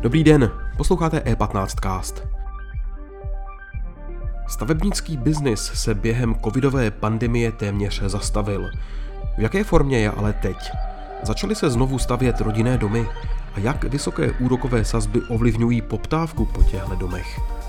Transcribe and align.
Dobrý 0.00 0.24
den, 0.24 0.50
posloucháte 0.76 1.18
E15 1.18 1.66
Cast. 1.82 2.26
Stavebnický 4.48 5.16
biznis 5.16 5.60
se 5.60 5.94
během 5.94 6.34
covidové 6.44 6.90
pandemie 6.90 7.52
téměř 7.52 8.02
zastavil. 8.02 8.70
V 9.38 9.40
jaké 9.40 9.64
formě 9.64 9.98
je 9.98 10.10
ale 10.10 10.32
teď? 10.32 10.56
Začaly 11.22 11.54
se 11.54 11.70
znovu 11.70 11.98
stavět 11.98 12.40
rodinné 12.40 12.78
domy 12.78 13.06
a 13.54 13.60
jak 13.60 13.84
vysoké 13.84 14.30
úrokové 14.30 14.84
sazby 14.84 15.20
ovlivňují 15.28 15.82
poptávku 15.82 16.46
po 16.46 16.62
těchto 16.62 16.94
domech? 16.94 17.61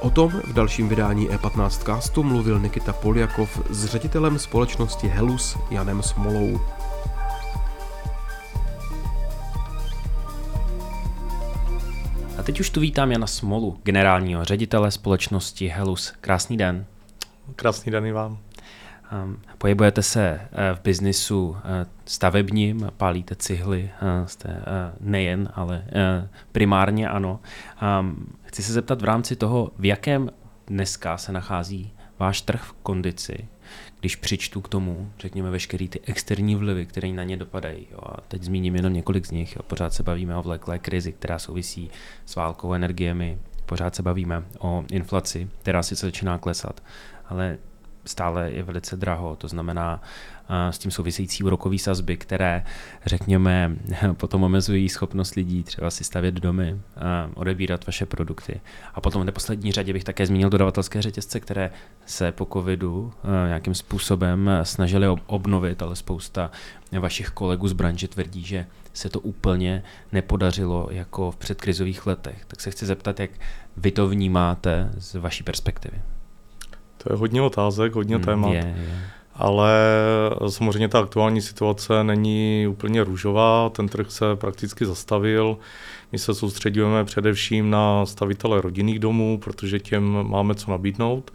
O 0.00 0.10
tom 0.10 0.30
v 0.30 0.52
dalším 0.52 0.88
vydání 0.88 1.28
E15 1.28 1.68
castu 1.68 2.22
mluvil 2.22 2.58
Nikita 2.58 2.92
Poljakov 2.92 3.60
s 3.70 3.84
ředitelem 3.84 4.38
společnosti 4.38 5.08
Helus 5.08 5.56
Janem 5.70 6.02
Smolou. 6.02 6.60
A 12.38 12.42
teď 12.42 12.60
už 12.60 12.70
tu 12.70 12.80
vítám 12.80 13.12
Jana 13.12 13.26
Smolu, 13.26 13.78
generálního 13.82 14.44
ředitele 14.44 14.90
společnosti 14.90 15.68
Helus. 15.68 16.12
Krásný 16.20 16.56
den. 16.56 16.86
Krásný 17.56 17.92
den 17.92 18.06
i 18.06 18.12
vám. 18.12 18.38
Um, 19.24 19.40
pohybujete 19.58 20.02
se 20.02 20.40
uh, 20.40 20.78
v 20.78 20.82
biznisu 20.82 21.48
uh, 21.48 21.56
stavebním, 22.04 22.88
pálíte 22.96 23.34
cihly, 23.34 23.90
uh, 24.02 24.26
jste 24.26 24.62
nejen, 25.00 25.48
ale 25.54 25.84
primárně 26.52 27.08
ano. 27.08 27.40
Um, 28.00 28.26
chci 28.42 28.62
se 28.62 28.72
zeptat 28.72 29.00
v 29.00 29.04
rámci 29.04 29.36
toho, 29.36 29.70
v 29.78 29.84
jakém 29.84 30.30
dneska 30.66 31.16
se 31.16 31.32
nachází 31.32 31.92
váš 32.18 32.42
trh 32.42 32.62
v 32.62 32.72
kondici, 32.72 33.48
když 34.00 34.16
přičtu 34.16 34.60
k 34.60 34.68
tomu, 34.68 35.12
řekněme, 35.18 35.50
veškerý 35.50 35.88
ty 35.88 36.00
externí 36.00 36.56
vlivy, 36.56 36.86
které 36.86 37.08
na 37.08 37.22
ně 37.22 37.36
dopadají. 37.36 37.86
Jo. 37.90 37.98
A 38.02 38.20
teď 38.28 38.42
zmíním 38.42 38.76
jenom 38.76 38.92
několik 38.92 39.26
z 39.26 39.30
nich. 39.30 39.56
Jo. 39.56 39.62
Pořád 39.62 39.94
se 39.94 40.02
bavíme 40.02 40.36
o 40.36 40.42
vleklé 40.42 40.78
krizi, 40.78 41.12
která 41.12 41.38
souvisí 41.38 41.90
s 42.26 42.36
válkou 42.36 42.72
energiemi. 42.72 43.38
Pořád 43.66 43.94
se 43.94 44.02
bavíme 44.02 44.42
o 44.58 44.84
inflaci, 44.92 45.48
která 45.62 45.82
sice 45.82 46.06
začíná 46.06 46.38
klesat, 46.38 46.82
ale 47.28 47.58
stále 48.04 48.50
je 48.50 48.62
velice 48.62 48.96
draho, 48.96 49.36
to 49.36 49.48
znamená 49.48 50.02
s 50.70 50.78
tím 50.78 50.90
související 50.90 51.44
úrokové 51.44 51.78
sazby, 51.78 52.16
které, 52.16 52.64
řekněme, 53.06 53.76
potom 54.12 54.42
omezují 54.42 54.88
schopnost 54.88 55.34
lidí 55.34 55.62
třeba 55.62 55.90
si 55.90 56.04
stavět 56.04 56.34
domy, 56.34 56.80
odebírat 57.34 57.86
vaše 57.86 58.06
produkty. 58.06 58.60
A 58.94 59.00
potom 59.00 59.22
v 59.22 59.24
neposlední 59.24 59.72
řadě 59.72 59.92
bych 59.92 60.04
také 60.04 60.26
zmínil 60.26 60.50
dodavatelské 60.50 61.02
řetězce, 61.02 61.40
které 61.40 61.70
se 62.06 62.32
po 62.32 62.46
covidu 62.52 63.12
nějakým 63.46 63.74
způsobem 63.74 64.50
snažili 64.62 65.06
obnovit, 65.26 65.82
ale 65.82 65.96
spousta 65.96 66.50
vašich 67.00 67.30
kolegů 67.30 67.68
z 67.68 67.72
branže 67.72 68.08
tvrdí, 68.08 68.44
že 68.44 68.66
se 68.92 69.08
to 69.08 69.20
úplně 69.20 69.82
nepodařilo 70.12 70.88
jako 70.90 71.30
v 71.30 71.36
předkrizových 71.36 72.06
letech. 72.06 72.44
Tak 72.46 72.60
se 72.60 72.70
chci 72.70 72.86
zeptat, 72.86 73.20
jak 73.20 73.30
vy 73.76 73.90
to 73.90 74.08
vnímáte 74.08 74.90
z 74.96 75.14
vaší 75.14 75.42
perspektivy. 75.42 76.00
To 77.02 77.12
je 77.12 77.16
hodně 77.18 77.42
otázek, 77.42 77.94
hodně 77.94 78.16
Hmm, 78.16 78.24
témat. 78.24 78.52
Je, 78.52 78.74
je. 78.78 78.98
Ale 79.34 79.74
samozřejmě 80.48 80.88
ta 80.88 80.98
aktuální 81.00 81.40
situace 81.40 82.04
není 82.04 82.66
úplně 82.70 83.04
růžová, 83.04 83.68
ten 83.68 83.88
trh 83.88 84.10
se 84.10 84.36
prakticky 84.36 84.86
zastavil. 84.86 85.58
My 86.12 86.18
se 86.18 86.34
soustředujeme 86.34 87.04
především 87.04 87.70
na 87.70 88.06
stavitele 88.06 88.60
rodinných 88.60 88.98
domů, 88.98 89.38
protože 89.38 89.80
těm 89.80 90.18
máme 90.22 90.54
co 90.54 90.70
nabídnout. 90.70 91.30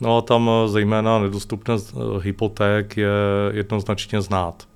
No 0.00 0.16
a 0.16 0.20
tam 0.20 0.50
zejména 0.66 1.18
nedostupnost 1.18 1.94
hypoték 2.22 2.96
je 2.96 3.10
jednoznačně 3.52 4.20
znát. 4.20 4.69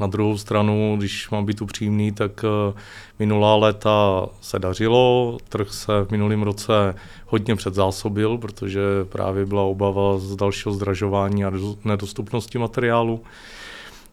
Na 0.00 0.06
druhou 0.06 0.38
stranu, 0.38 0.96
když 0.98 1.30
mám 1.30 1.46
být 1.46 1.62
upřímný, 1.62 2.12
tak 2.12 2.44
eh, 2.44 2.80
minulá 3.18 3.56
léta 3.56 4.26
se 4.40 4.58
dařilo, 4.58 5.38
trh 5.48 5.72
se 5.72 5.92
v 6.04 6.10
minulém 6.10 6.42
roce 6.42 6.94
hodně 7.26 7.56
předzásobil, 7.56 8.38
protože 8.38 8.80
právě 9.08 9.46
byla 9.46 9.62
obava 9.62 10.18
z 10.18 10.36
dalšího 10.36 10.74
zdražování 10.74 11.44
a 11.44 11.52
nedostupnosti 11.84 12.58
materiálu. 12.58 13.20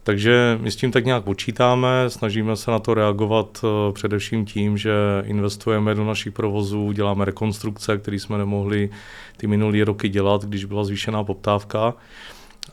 Takže 0.04 0.58
my 0.62 0.72
s 0.72 0.76
tím 0.76 0.92
tak 0.92 1.06
nějak 1.06 1.24
počítáme, 1.24 1.90
snažíme 2.08 2.56
se 2.56 2.72
na 2.72 2.80
to 2.80 2.94
reagovat 2.94 3.60
eh, 3.64 3.94
především 3.94 4.46
tím, 4.46 4.78
že 4.78 4.94
investujeme 5.26 5.96
do 5.96 6.06
našich 6.06 6.34
provozů, 6.34 6.92
děláme 6.92 7.26
rekonstrukce, 7.26 7.98
které 7.98 8.20
jsme 8.20 8.38
nemohli 8.38 8.90
ty 9.38 9.48
minulé 9.48 9.84
roky 9.84 10.10
dělat, 10.10 10.46
když 10.46 10.66
byla 10.66 10.84
zvýšená 10.84 11.24
poptávka. 11.24 11.94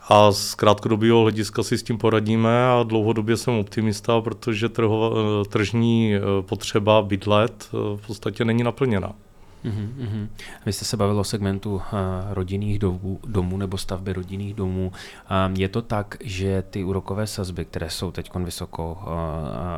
A 0.08 0.32
z 0.32 0.54
krátkodobého 0.54 1.20
hlediska 1.20 1.62
si 1.62 1.78
s 1.78 1.82
tím 1.82 1.98
poradíme 1.98 2.66
a 2.66 2.82
dlouhodobě 2.82 3.36
jsem 3.36 3.54
optimista, 3.54 4.20
protože 4.20 4.68
trhova, 4.68 5.10
tržní 5.44 6.12
potřeba 6.40 7.02
bydlet 7.02 7.68
v 7.72 8.06
podstatě 8.06 8.44
není 8.44 8.62
naplněna. 8.62 9.12
Uhum, 9.64 10.28
Vy 10.66 10.72
jste 10.72 10.84
se 10.84 10.96
bavil 10.96 11.20
o 11.20 11.24
segmentu 11.24 11.74
uh, 11.74 11.82
rodinných 12.30 12.78
domů, 12.78 13.18
domů 13.26 13.56
nebo 13.56 13.78
stavby 13.78 14.12
rodinných 14.12 14.54
domů. 14.54 14.92
Um, 15.48 15.54
je 15.54 15.68
to 15.68 15.82
tak, 15.82 16.16
že 16.20 16.62
ty 16.70 16.84
úrokové 16.84 17.26
sazby, 17.26 17.64
které 17.64 17.90
jsou 17.90 18.10
teď 18.10 18.30
vysoko 18.34 18.98
uh, 19.02 19.08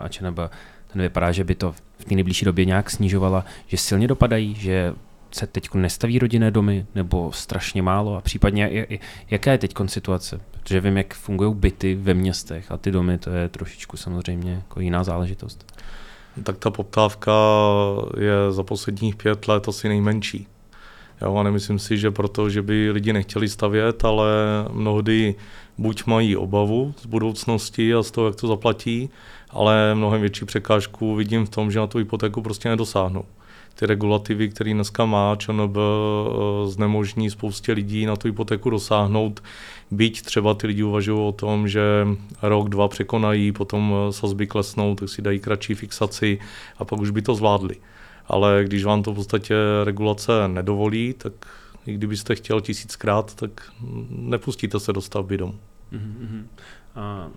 a 0.04 0.08
ČNB, 0.08 0.38
ten 0.92 1.02
vypadá, 1.02 1.32
že 1.32 1.44
by 1.44 1.54
to 1.54 1.72
v 1.98 2.04
té 2.04 2.14
nejbližší 2.14 2.44
době 2.44 2.64
nějak 2.64 2.90
snižovala, 2.90 3.44
že 3.66 3.76
silně 3.76 4.08
dopadají, 4.08 4.54
že 4.54 4.94
se 5.30 5.46
teď 5.46 5.74
nestaví 5.74 6.18
rodinné 6.18 6.50
domy 6.50 6.86
nebo 6.94 7.32
strašně 7.32 7.82
málo 7.82 8.16
a 8.16 8.20
případně 8.20 8.86
jaká 9.30 9.52
je 9.52 9.58
teď 9.58 9.74
situace? 9.86 10.40
Protože 10.50 10.80
vím, 10.80 10.96
jak 10.96 11.14
fungují 11.14 11.54
byty 11.54 11.94
ve 11.94 12.14
městech 12.14 12.72
a 12.72 12.76
ty 12.76 12.90
domy, 12.90 13.18
to 13.18 13.30
je 13.30 13.48
trošičku 13.48 13.96
samozřejmě 13.96 14.52
jako 14.52 14.80
jiná 14.80 15.04
záležitost. 15.04 15.72
Tak 16.42 16.58
ta 16.58 16.70
poptávka 16.70 17.32
je 18.20 18.52
za 18.52 18.62
posledních 18.62 19.16
pět 19.16 19.48
let 19.48 19.68
asi 19.68 19.88
nejmenší. 19.88 20.46
Jo, 21.22 21.36
a 21.36 21.42
nemyslím 21.42 21.78
si, 21.78 21.98
že 21.98 22.10
proto, 22.10 22.50
že 22.50 22.62
by 22.62 22.90
lidi 22.90 23.12
nechtěli 23.12 23.48
stavět, 23.48 24.04
ale 24.04 24.28
mnohdy 24.72 25.34
buď 25.78 26.06
mají 26.06 26.36
obavu 26.36 26.94
z 27.00 27.06
budoucnosti 27.06 27.94
a 27.94 28.02
z 28.02 28.10
toho, 28.10 28.26
jak 28.26 28.36
to 28.36 28.46
zaplatí, 28.46 29.10
ale 29.50 29.94
mnohem 29.94 30.20
větší 30.20 30.44
překážku 30.44 31.14
vidím 31.14 31.46
v 31.46 31.50
tom, 31.50 31.70
že 31.70 31.78
na 31.78 31.86
tu 31.86 31.98
hypotéku 31.98 32.42
prostě 32.42 32.68
nedosáhnou 32.68 33.24
ty 33.78 33.86
regulativy, 33.86 34.48
které 34.48 34.74
dneska 34.74 35.04
má 35.04 35.36
ČNB, 35.36 35.76
eh, 35.76 36.68
znemožní 36.68 37.30
spoustě 37.30 37.72
lidí 37.72 38.06
na 38.06 38.16
tu 38.16 38.28
hypotéku 38.28 38.70
dosáhnout, 38.70 39.42
byť 39.90 40.22
třeba 40.22 40.54
ty 40.54 40.66
lidi 40.66 40.82
uvažují 40.82 41.20
o 41.20 41.32
tom, 41.32 41.68
že 41.68 42.06
rok, 42.42 42.68
dva 42.68 42.88
překonají, 42.88 43.52
potom 43.52 43.94
eh, 43.94 44.12
sazby 44.12 44.46
klesnou, 44.46 44.94
tak 44.94 45.08
si 45.08 45.22
dají 45.22 45.40
kratší 45.40 45.74
fixaci 45.74 46.38
a 46.78 46.84
pak 46.84 47.00
už 47.00 47.10
by 47.10 47.22
to 47.22 47.34
zvládli. 47.34 47.76
Ale 48.26 48.64
když 48.64 48.84
vám 48.84 49.02
to 49.02 49.12
v 49.12 49.14
podstatě 49.14 49.54
regulace 49.84 50.32
nedovolí, 50.48 51.14
tak 51.18 51.32
i 51.86 51.94
kdybyste 51.94 52.34
chtěl 52.34 52.60
tisíckrát, 52.60 53.34
tak 53.34 53.72
nepustíte 54.10 54.80
se 54.80 54.92
do 54.92 55.00
stavby 55.00 55.36
domu. 55.36 55.54
Mm-hmm. 55.92 56.44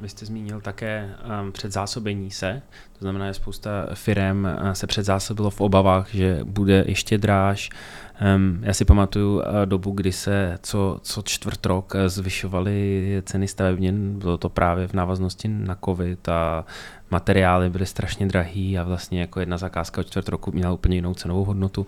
Vy 0.01 0.09
jste 0.09 0.25
zmínil 0.25 0.61
také 0.61 1.09
um, 1.41 1.51
předzásobení 1.51 2.31
se, 2.31 2.61
to 2.93 2.99
znamená, 2.99 3.27
že 3.27 3.33
spousta 3.33 3.87
firm 3.93 4.43
uh, 4.43 4.71
se 4.71 4.87
předzásobilo 4.87 5.49
v 5.49 5.61
obavách, 5.61 6.07
že 6.13 6.39
bude 6.43 6.83
ještě 6.87 7.17
dráž. 7.17 7.69
Um, 8.35 8.59
já 8.61 8.73
si 8.73 8.85
pamatuju 8.85 9.35
uh, 9.35 9.43
dobu, 9.65 9.91
kdy 9.91 10.11
se 10.11 10.57
co, 10.61 10.99
co 11.03 11.21
čtvrt 11.21 11.65
rok 11.65 11.93
uh, 11.95 12.01
zvyšovaly 12.07 13.21
ceny 13.25 13.47
stavebnin, 13.47 14.19
bylo 14.19 14.37
to 14.37 14.49
právě 14.49 14.87
v 14.87 14.93
návaznosti 14.93 15.47
na 15.47 15.77
covid 15.85 16.29
a 16.29 16.65
materiály 17.11 17.69
byly 17.69 17.85
strašně 17.85 18.27
drahý 18.27 18.79
a 18.79 18.83
vlastně 18.83 19.21
jako 19.21 19.39
jedna 19.39 19.57
zakázka 19.57 20.01
od 20.01 20.07
čtvrt 20.07 20.29
roku 20.29 20.51
měla 20.51 20.73
úplně 20.73 20.97
jinou 20.97 21.13
cenovou 21.13 21.45
hodnotu. 21.45 21.85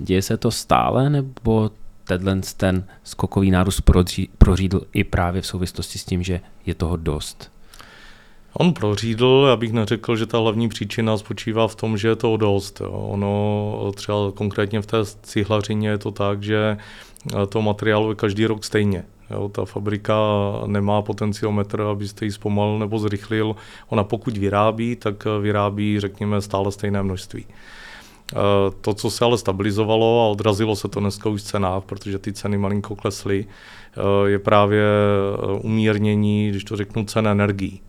Děje 0.00 0.22
se 0.22 0.36
to 0.36 0.50
stále 0.50 1.10
nebo 1.10 1.70
tenhle 2.04 2.40
ten 2.56 2.86
skokový 3.04 3.50
nárůst 3.50 3.82
prořídl 4.38 4.80
i 4.92 5.04
právě 5.04 5.42
v 5.42 5.46
souvislosti 5.46 5.98
s 5.98 6.04
tím, 6.04 6.22
že 6.22 6.40
je 6.66 6.74
toho 6.74 6.96
dost? 6.96 7.50
On 8.52 8.72
prořídl, 8.72 9.46
já 9.48 9.56
bych 9.56 9.72
neřekl, 9.72 10.16
že 10.16 10.26
ta 10.26 10.38
hlavní 10.38 10.68
příčina 10.68 11.16
spočívá 11.16 11.68
v 11.68 11.74
tom, 11.74 11.98
že 11.98 12.08
je 12.08 12.16
to 12.16 12.36
dost. 12.36 12.80
Jo. 12.80 12.90
Ono 12.90 13.92
třeba 13.96 14.32
konkrétně 14.34 14.80
v 14.80 14.86
té 14.86 14.96
cihlařině 15.22 15.88
je 15.88 15.98
to 15.98 16.10
tak, 16.10 16.42
že 16.42 16.76
to 17.48 17.62
materiálu 17.62 18.10
je 18.10 18.14
každý 18.14 18.46
rok 18.46 18.64
stejně. 18.64 19.04
Jo, 19.30 19.48
ta 19.48 19.64
fabrika 19.64 20.14
nemá 20.66 21.02
potenciometr, 21.02 21.80
abyste 21.80 22.24
ji 22.24 22.32
zpomalil 22.32 22.78
nebo 22.78 22.98
zrychlil. 22.98 23.56
Ona 23.88 24.04
pokud 24.04 24.36
vyrábí, 24.36 24.96
tak 24.96 25.24
vyrábí, 25.40 26.00
řekněme, 26.00 26.40
stále 26.40 26.72
stejné 26.72 27.02
množství. 27.02 27.46
Eh, 28.34 28.72
to, 28.80 28.94
co 28.94 29.10
se 29.10 29.24
ale 29.24 29.38
stabilizovalo 29.38 30.22
a 30.22 30.28
odrazilo 30.28 30.76
se 30.76 30.88
to 30.88 31.00
dneska 31.00 31.28
už 31.28 31.40
v 31.40 31.44
cenách, 31.44 31.84
protože 31.84 32.18
ty 32.18 32.32
ceny 32.32 32.58
malinko 32.58 32.96
klesly, 32.96 33.46
eh, 33.46 34.30
je 34.30 34.38
právě 34.38 34.82
eh, 34.82 35.58
umírnění, 35.62 36.48
když 36.48 36.64
to 36.64 36.76
řeknu, 36.76 37.04
cen 37.04 37.28
energií. 37.28 37.80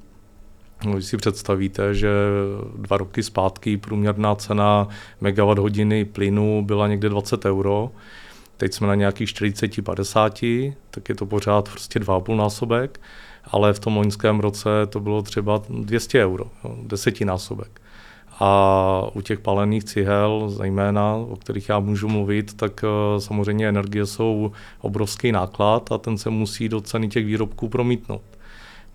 No, 0.86 0.94
když 0.94 1.06
si 1.06 1.18
představíte, 1.18 1.94
že 1.94 2.10
dva 2.76 2.98
roky 2.98 3.24
zpátky 3.24 3.78
průměrná 3.78 4.36
cena 4.36 4.88
megawatt 5.22 5.60
hodiny 5.60 6.06
plynu 6.06 6.66
byla 6.66 6.88
někde 6.88 7.10
20 7.10 7.46
euro, 7.46 7.92
Teď 8.58 8.74
jsme 8.74 8.88
na 8.88 8.96
nějakých 8.96 9.30
40-50, 9.30 10.74
tak 10.92 11.10
je 11.10 11.16
to 11.16 11.26
pořád 11.26 11.70
prostě 11.70 12.00
2,5 12.00 12.36
násobek, 12.36 13.02
ale 13.44 13.74
v 13.74 13.80
tom 13.80 13.98
loňském 13.98 14.40
roce 14.40 14.70
to 14.90 15.00
bylo 15.00 15.22
třeba 15.22 15.62
200 15.70 16.26
euro, 16.26 16.46
desetinásobek. 16.84 17.82
A 18.40 19.10
u 19.14 19.22
těch 19.22 19.40
palených 19.40 19.84
cihel, 19.84 20.50
zejména, 20.50 21.16
o 21.16 21.36
kterých 21.36 21.70
já 21.70 21.80
můžu 21.80 22.08
mluvit, 22.08 22.54
tak 22.54 22.84
eh, 22.84 23.22
samozřejmě 23.22 23.70
energie 23.70 24.06
jsou 24.06 24.52
obrovský 24.82 25.32
náklad 25.32 25.92
a 25.92 25.98
ten 25.98 26.18
se 26.18 26.30
musí 26.30 26.70
do 26.70 26.82
ceny 26.82 27.08
těch 27.08 27.26
výrobků 27.26 27.70
promítnout. 27.70 28.22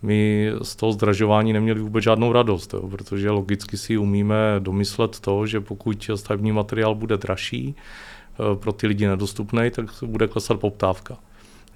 My 0.03 0.51
z 0.63 0.77
toho 0.77 0.93
zdražování 0.93 1.53
neměli 1.53 1.81
vůbec 1.81 2.05
žádnou 2.05 2.33
radost, 2.33 2.75
jo, 2.75 2.89
protože 2.89 3.31
logicky 3.31 3.77
si 3.77 3.99
umíme 3.99 4.37
domyslet 4.59 5.21
to, 5.21 5.47
že 5.47 5.61
pokud 5.61 6.11
stavební 6.15 6.53
materiál 6.53 6.95
bude 6.95 7.17
dražší, 7.17 7.75
eh, 7.75 8.57
pro 8.57 8.73
ty 8.73 8.87
lidi 8.87 9.07
nedostupný, 9.07 9.71
tak 9.71 9.87
bude 10.03 10.29
klesat 10.29 10.61
poptávka. 10.61 11.19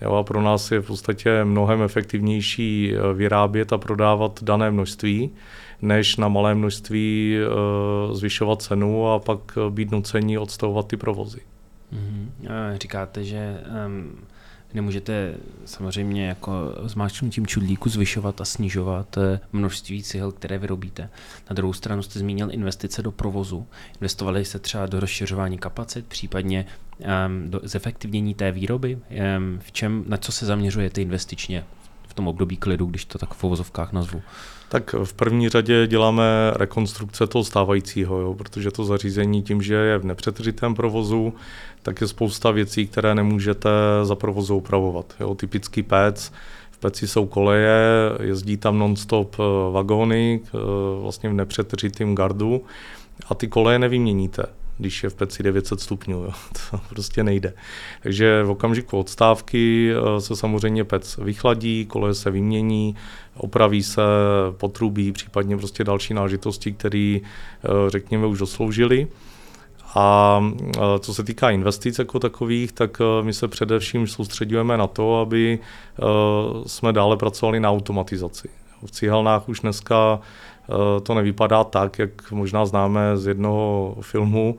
Jo, 0.02 0.12
a 0.12 0.22
pro 0.22 0.42
nás 0.42 0.70
je 0.70 0.80
v 0.80 0.86
podstatě 0.86 1.44
mnohem 1.44 1.82
efektivnější 1.82 2.94
eh, 2.94 3.14
vyrábět 3.14 3.72
a 3.72 3.78
prodávat 3.78 4.42
dané 4.42 4.70
množství, 4.70 5.30
než 5.84 6.16
na 6.16 6.28
malé 6.28 6.54
množství 6.54 7.36
uh, 7.38 8.14
zvyšovat 8.14 8.62
cenu 8.62 9.08
a 9.08 9.18
pak 9.18 9.58
být 9.70 9.90
nuceni 9.90 10.38
odstavovat 10.38 10.86
ty 10.86 10.96
provozy. 10.96 11.40
Mm-hmm. 11.92 12.76
Říkáte, 12.78 13.24
že 13.24 13.60
um, 13.86 14.18
nemůžete 14.74 15.34
samozřejmě 15.64 16.26
jako 16.26 16.52
zmáčknutím 16.84 17.46
čudlíku 17.46 17.88
zvyšovat 17.88 18.40
a 18.40 18.44
snižovat 18.44 19.18
eh, 19.18 19.40
množství 19.52 20.02
cihel, 20.02 20.32
které 20.32 20.58
vyrobíte. 20.58 21.10
Na 21.50 21.54
druhou 21.54 21.72
stranu 21.72 22.02
jste 22.02 22.18
zmínil 22.18 22.48
investice 22.52 23.02
do 23.02 23.12
provozu. 23.12 23.66
Investovali 24.00 24.44
jste 24.44 24.58
třeba 24.58 24.86
do 24.86 25.00
rozšiřování 25.00 25.58
kapacit, 25.58 26.06
případně 26.06 26.66
um, 26.98 27.50
do 27.50 27.60
zefektivnění 27.62 28.34
té 28.34 28.52
výroby. 28.52 28.94
Um, 28.94 29.58
v 29.58 29.72
čem, 29.72 30.04
na 30.06 30.16
co 30.16 30.32
se 30.32 30.46
zaměřujete 30.46 31.02
investičně 31.02 31.64
v 32.08 32.14
tom 32.14 32.28
období 32.28 32.56
klidu, 32.56 32.86
když 32.86 33.04
to 33.04 33.18
tak 33.18 33.34
v 33.34 33.44
uvozovkách 33.44 33.92
nazvu? 33.92 34.22
Tak 34.68 34.94
v 35.04 35.12
první 35.12 35.48
řadě 35.48 35.86
děláme 35.86 36.22
rekonstrukce 36.56 37.26
toho 37.26 37.44
stávajícího, 37.44 38.20
jo, 38.20 38.34
protože 38.34 38.70
to 38.70 38.84
zařízení 38.84 39.42
tím, 39.42 39.62
že 39.62 39.74
je 39.74 39.98
v 39.98 40.04
nepřetržitém 40.04 40.74
provozu, 40.74 41.34
tak 41.82 42.00
je 42.00 42.06
spousta 42.06 42.50
věcí, 42.50 42.86
které 42.86 43.14
nemůžete 43.14 43.70
za 44.02 44.14
provozu 44.14 44.56
upravovat. 44.56 45.14
Jo. 45.20 45.34
Typický 45.34 45.82
pec, 45.82 46.32
v 46.70 46.78
peci 46.78 47.08
jsou 47.08 47.26
koleje, 47.26 47.78
jezdí 48.22 48.56
tam 48.56 48.78
non-stop 48.78 49.36
eh, 49.38 49.72
vagóny, 49.72 50.40
eh, 50.44 50.58
vlastně 51.02 51.28
v 51.28 51.32
nepřetržitém 51.32 52.14
gardu 52.14 52.62
a 53.28 53.34
ty 53.34 53.48
koleje 53.48 53.78
nevyměníte 53.78 54.46
když 54.78 55.02
je 55.02 55.10
v 55.10 55.14
peci 55.14 55.42
900 55.42 55.80
stupňů. 55.80 56.22
Jo. 56.22 56.30
To 56.70 56.80
prostě 56.88 57.24
nejde. 57.24 57.54
Takže 58.02 58.42
v 58.42 58.50
okamžiku 58.50 58.98
odstávky 58.98 59.92
eh, 59.92 60.20
se 60.20 60.36
samozřejmě 60.36 60.84
pec 60.84 61.16
vychladí, 61.16 61.86
koleje 61.86 62.14
se 62.14 62.30
vymění, 62.30 62.96
opraví 63.36 63.82
se 63.82 64.02
potrubí, 64.50 65.12
případně 65.12 65.56
prostě 65.56 65.84
další 65.84 66.14
nážitosti, 66.14 66.72
které, 66.72 67.18
řekněme, 67.88 68.26
už 68.26 68.38
dosloužily. 68.38 69.08
A 69.94 70.40
co 71.00 71.14
se 71.14 71.24
týká 71.24 71.50
investic 71.50 71.98
jako 71.98 72.18
takových, 72.18 72.72
tak 72.72 72.98
my 73.22 73.32
se 73.32 73.48
především 73.48 74.06
soustředujeme 74.06 74.76
na 74.76 74.86
to, 74.86 75.20
aby 75.20 75.58
jsme 76.66 76.92
dále 76.92 77.16
pracovali 77.16 77.60
na 77.60 77.70
automatizaci. 77.70 78.48
V 78.86 78.90
cihelnách 78.90 79.48
už 79.48 79.60
dneska 79.60 80.20
to 81.02 81.14
nevypadá 81.14 81.64
tak, 81.64 81.98
jak 81.98 82.32
možná 82.32 82.66
známe 82.66 83.16
z 83.16 83.26
jednoho 83.26 83.96
filmu. 84.00 84.58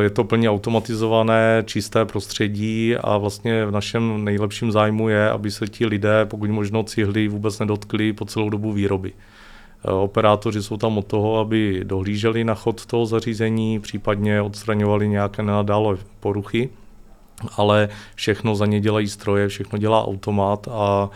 Je 0.00 0.10
to 0.10 0.24
plně 0.24 0.50
automatizované, 0.50 1.62
čisté 1.66 2.04
prostředí 2.04 2.96
a 2.96 3.16
vlastně 3.16 3.66
v 3.66 3.70
našem 3.70 4.24
nejlepším 4.24 4.72
zájmu 4.72 5.08
je, 5.08 5.30
aby 5.30 5.50
se 5.50 5.66
ti 5.66 5.86
lidé, 5.86 6.26
pokud 6.26 6.50
možno 6.50 6.82
cihly, 6.82 7.28
vůbec 7.28 7.58
nedotkli 7.58 8.12
po 8.12 8.24
celou 8.24 8.50
dobu 8.50 8.72
výroby. 8.72 9.12
Eh, 9.84 9.92
operátoři 9.92 10.62
jsou 10.62 10.76
tam 10.76 10.98
od 10.98 11.06
toho, 11.06 11.38
aby 11.38 11.80
dohlíželi 11.84 12.44
na 12.44 12.54
chod 12.54 12.86
toho 12.86 13.06
zařízení, 13.06 13.80
případně 13.80 14.42
odstraňovali 14.42 15.08
nějaké 15.08 15.42
nenadále 15.42 15.96
poruchy, 16.20 16.68
ale 17.56 17.88
všechno 18.14 18.54
za 18.54 18.66
ně 18.66 18.80
dělají 18.80 19.08
stroje, 19.08 19.48
všechno 19.48 19.78
dělá 19.78 20.06
automat 20.06 20.68
a 20.70 21.10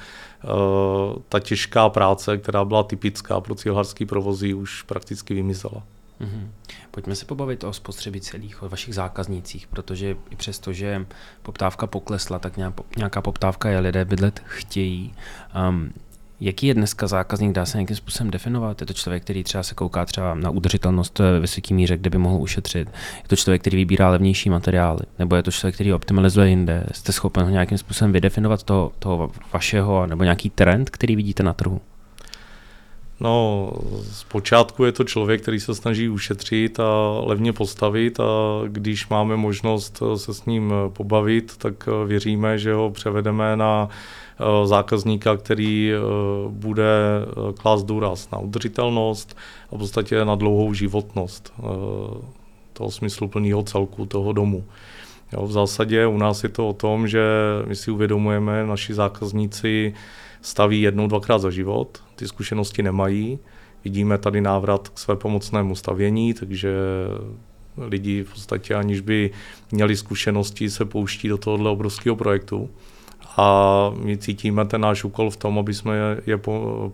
ta 1.29 1.41
těžká 1.41 1.89
práce, 1.89 2.39
která 2.39 2.65
byla 2.65 2.83
typická 2.83 3.41
pro 3.41 3.55
cílharský 3.55 4.07
provozy, 4.07 4.55
už 4.55 4.83
prakticky 4.83 5.35
vymizela. 5.35 5.83
Mm-hmm. 6.21 6.49
Pojďme 6.91 7.15
se 7.15 7.25
pobavit 7.25 7.65
o 7.65 7.73
spotřebitelích, 7.73 8.63
o 8.63 8.69
vašich 8.69 8.95
zákaznících, 8.95 9.67
protože 9.67 10.17
i 10.31 10.37
přesto, 10.37 10.73
že 10.73 11.07
poptávka 11.43 11.87
poklesla, 11.87 12.39
tak 12.39 12.57
nějaká 12.97 13.21
poptávka 13.23 13.71
je, 13.71 13.79
lidé 13.79 14.05
bydlet 14.05 14.43
chtějí. 14.45 15.15
Um, 15.69 15.93
Jaký 16.41 16.67
je 16.67 16.75
dneska 16.75 17.07
zákazník, 17.07 17.53
dá 17.53 17.67
se 17.67 17.79
nějakým 17.79 17.97
způsobem 17.97 18.31
definovat? 18.31 18.81
Je 18.81 18.87
to 18.87 18.93
člověk, 18.93 19.23
který 19.23 19.45
třeba 19.45 19.63
se 19.63 19.75
kouká 19.75 20.05
třeba 20.05 20.35
na 20.35 20.51
udržitelnost 20.51 21.19
ve 21.19 21.41
vysoké 21.41 21.75
míře, 21.75 21.97
kde 21.97 22.11
by 22.11 22.19
mohl 22.19 22.37
ušetřit? 22.43 22.89
Je 23.23 23.29
to 23.29 23.37
člověk, 23.37 23.61
který 23.61 23.77
vybírá 23.77 24.11
levnější 24.11 24.51
materiály? 24.51 25.01
Nebo 25.19 25.37
je 25.37 25.43
to 25.43 25.51
člověk, 25.51 25.75
který 25.75 25.93
optimalizuje 25.93 26.49
jinde? 26.49 26.87
Jste 26.93 27.13
schopen 27.13 27.45
ho 27.45 27.51
nějakým 27.51 27.79
způsobem 27.79 28.13
vydefinovat 28.13 28.63
toho, 28.63 28.93
toho 28.99 29.31
vašeho, 29.53 30.07
nebo 30.07 30.25
nějaký 30.25 30.51
trend, 30.51 30.91
který 30.91 31.17
vidíte 31.17 31.43
na 31.43 31.53
trhu? 31.53 31.81
No, 33.21 33.71
zpočátku 34.13 34.85
je 34.85 34.93
to 34.93 35.05
člověk, 35.05 35.43
který 35.43 35.61
se 35.61 35.75
snaží 35.75 36.09
ušetřit 36.09 36.81
a 36.81 37.21
levně 37.21 37.53
postavit 37.53 38.21
a 38.21 38.25
když 38.67 39.09
máme 39.09 39.37
možnost 39.37 40.03
se 40.17 40.35
s 40.35 40.45
ním 40.45 40.73
pobavit, 40.89 41.57
tak 41.57 41.89
věříme, 42.07 42.59
že 42.59 42.73
ho 42.73 42.91
převedeme 42.91 43.57
na 43.57 43.89
Eh, 43.89 43.89
zákazníka, 44.65 45.37
který 45.37 45.93
eh, 45.93 45.99
bude 46.49 46.85
eh, 47.27 47.53
klást 47.53 47.83
důraz 47.83 48.31
na 48.31 48.39
udržitelnost 48.39 49.37
a 49.73 49.77
v 49.77 49.79
podstatě 49.79 50.25
na 50.25 50.35
dlouhou 50.35 50.75
životnost 50.75 51.53
toho 52.73 52.91
smysluplného 52.91 53.63
celku 53.63 54.07
toho 54.07 54.33
domu. 54.33 54.65
Jo, 55.33 55.47
v 55.47 55.53
zásadě 55.53 56.07
u 56.07 56.19
nás 56.19 56.43
je 56.43 56.49
to 56.49 56.69
o 56.69 56.73
tom, 56.73 57.09
že 57.09 57.23
my 57.67 57.77
si 57.77 57.91
uvědomujeme, 57.91 58.67
naši 58.67 58.95
zákazníci 58.95 59.95
staví 60.43 60.83
jednou, 60.83 61.07
dvakrát 61.07 61.39
za 61.39 61.51
život, 61.51 62.03
ty 62.17 62.29
zkušenosti 62.29 62.83
nemají. 62.83 63.39
Vidíme 63.85 64.19
tady 64.19 64.41
návrat 64.41 64.89
k 64.89 64.99
své 64.99 65.17
pomocnému 65.17 65.77
stavění, 65.77 66.35
takže 66.35 66.75
lidi 67.77 68.23
v 68.23 68.31
podstatě 68.33 68.75
aniž 68.75 69.01
by 69.01 69.31
měli 69.73 69.97
zkušenosti, 69.97 70.71
se 70.71 70.85
pouští 70.85 71.29
do 71.29 71.39
tohohle 71.39 71.71
obrovského 71.71 72.17
projektu 72.17 72.71
a 73.37 73.91
my 73.97 74.17
cítíme 74.17 74.65
ten 74.65 74.81
náš 74.81 75.05
úkol 75.05 75.31
v 75.31 75.37
tom, 75.37 75.59
aby 75.59 75.75
jsme 75.75 75.95
je 76.27 76.41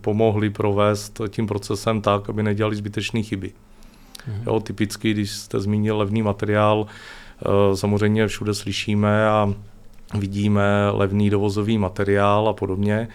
pomohli 0.01 0.49
provést 0.49 1.21
tím 1.29 1.47
procesem 1.47 2.01
tak, 2.01 2.29
aby 2.29 2.43
nedělali 2.43 2.75
zbytečné 2.75 3.23
chyby. 3.23 3.51
Mhm. 4.27 4.43
Jo, 4.47 4.59
typicky, 4.59 5.11
když 5.11 5.31
jste 5.31 5.59
zmínil 5.59 5.97
levný 5.97 6.21
materiál, 6.21 6.85
eh, 6.85 7.77
samozřejmě 7.77 8.27
všude 8.27 8.53
slyšíme 8.53 9.27
a 9.27 9.53
vidíme 10.17 10.89
levný 10.91 11.29
dovozový 11.29 11.77
materiál 11.77 12.49
a 12.49 12.53
podobně. 12.53 13.07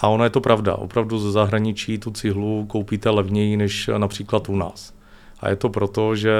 A 0.00 0.08
ono 0.08 0.24
je 0.24 0.30
to 0.30 0.40
pravda. 0.40 0.74
Opravdu 0.74 1.18
ze 1.18 1.32
zahraničí 1.32 1.98
tu 1.98 2.10
cihlu 2.10 2.66
koupíte 2.66 3.10
levněji 3.10 3.56
než 3.56 3.90
například 3.98 4.48
u 4.48 4.56
nás. 4.56 4.94
A 5.40 5.48
je 5.48 5.56
to 5.56 5.68
proto, 5.68 6.16
že 6.16 6.32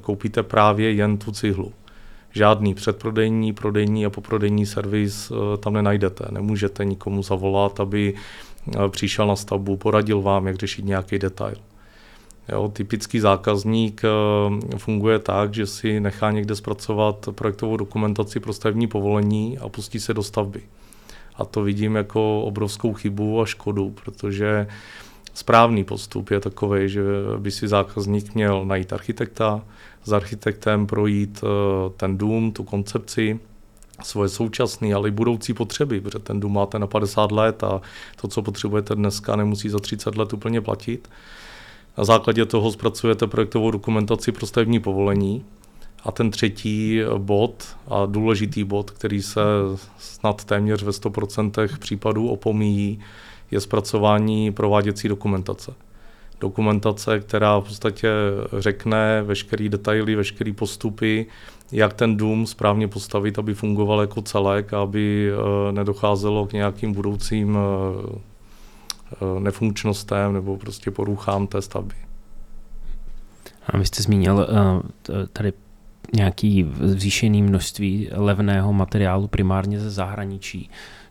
koupíte 0.00 0.42
právě 0.42 0.92
jen 0.92 1.18
tu 1.18 1.32
cihlu 1.32 1.72
žádný 2.32 2.74
předprodejní, 2.74 3.52
prodejní 3.52 4.06
a 4.06 4.10
poprodejní 4.10 4.66
servis 4.66 5.30
eh, 5.30 5.56
tam 5.56 5.72
nenajdete. 5.72 6.24
Nemůžete 6.30 6.84
nikomu 6.84 7.22
zavolat, 7.22 7.80
aby 7.80 8.14
eh, 8.14 8.88
přišel 8.88 9.26
na 9.26 9.36
stavbu, 9.36 9.76
poradil 9.76 10.22
vám, 10.22 10.46
jak 10.46 10.56
řešit 10.56 10.84
nějaký 10.84 11.18
detail. 11.18 11.56
Jo, 12.48 12.70
typický 12.72 13.20
zákazník 13.20 14.02
eh, 14.04 14.78
funguje 14.78 15.18
tak, 15.18 15.54
že 15.54 15.66
si 15.66 16.00
nechá 16.00 16.30
někde 16.30 16.56
zpracovat 16.56 17.28
projektovou 17.32 17.76
dokumentaci 17.76 18.40
pro 18.40 18.52
stavební 18.52 18.86
povolení 18.86 19.58
a 19.58 19.68
pustí 19.68 20.00
se 20.00 20.14
do 20.14 20.22
stavby. 20.22 20.62
A 21.36 21.44
to 21.44 21.62
vidím 21.62 21.96
jako 21.96 22.42
obrovskou 22.42 22.92
chybu 22.92 23.40
a 23.40 23.46
škodu, 23.46 23.90
protože 24.04 24.66
správný 25.34 25.84
postup 25.84 26.30
je 26.30 26.40
takový, 26.40 26.88
že 26.88 27.02
by 27.38 27.50
si 27.50 27.68
zákazník 27.68 28.34
měl 28.34 28.64
najít 28.64 28.92
architekta, 28.92 29.62
s 30.04 30.12
architektem 30.12 30.86
projít 30.86 31.44
eh, 31.44 31.90
ten 31.96 32.18
dům, 32.18 32.52
tu 32.52 32.64
koncepci, 32.64 33.40
svoje 34.02 34.28
současné, 34.28 34.94
ale 34.94 35.08
i 35.08 35.10
budoucí 35.12 35.54
potřeby, 35.54 36.00
protože 36.00 36.18
ten 36.18 36.40
dům 36.40 36.52
máte 36.52 36.78
na 36.78 36.86
50 36.86 37.32
let 37.32 37.64
a 37.64 37.80
to, 38.20 38.28
co 38.28 38.42
potřebujete 38.42 38.94
dneska, 38.94 39.36
nemusí 39.36 39.68
za 39.68 39.78
30 39.78 40.16
let 40.16 40.32
úplně 40.32 40.60
platit. 40.60 41.08
Na 41.98 42.04
základě 42.04 42.46
toho 42.46 42.72
zpracujete 42.72 43.26
projektovou 43.26 43.70
dokumentaci 43.70 44.32
pro 44.32 44.46
stavební 44.46 44.80
povolení. 44.80 45.44
A 46.04 46.12
ten 46.12 46.30
třetí 46.30 47.00
bod 47.18 47.76
a 47.88 48.06
důležitý 48.06 48.64
bod, 48.64 48.90
který 48.90 49.22
se 49.22 49.40
snad 49.98 50.44
téměř 50.44 50.82
ve 50.82 50.90
100% 50.90 51.78
případů 51.78 52.28
opomíjí, 52.28 53.00
je 53.50 53.60
zpracování 53.60 54.52
prováděcí 54.52 55.08
dokumentace. 55.08 55.74
Dokumentace, 56.40 57.20
která 57.20 57.58
v 57.58 57.64
podstatě 57.64 58.08
řekne 58.58 59.22
veškeré 59.22 59.68
detaily, 59.68 60.14
veškeré 60.14 60.52
postupy, 60.52 61.26
jak 61.72 61.92
ten 61.92 62.16
dům 62.16 62.46
správně 62.46 62.88
postavit, 62.88 63.38
aby 63.38 63.54
fungoval 63.54 64.00
jako 64.00 64.22
celek, 64.22 64.74
aby 64.74 65.30
eh, 65.32 65.72
nedocházelo 65.72 66.46
k 66.46 66.52
nějakým 66.52 66.92
budoucím 66.92 67.58
eh, 67.58 68.18
eh, 69.12 69.40
nefunkčnostem 69.40 70.32
nebo 70.32 70.56
prostě 70.56 70.90
poruchám 70.90 71.46
té 71.46 71.62
stavby. 71.62 71.94
A 73.66 73.78
vy 73.78 73.86
jste 73.86 74.02
zmínil 74.02 74.48
tady 75.32 75.52
nějaký 76.14 76.72
zvýšený 76.80 77.42
množství 77.42 78.08
levného 78.12 78.72
materiálu 78.72 79.28
primárně 79.28 79.80
ze 79.80 79.90
zahraničí. 79.90 80.70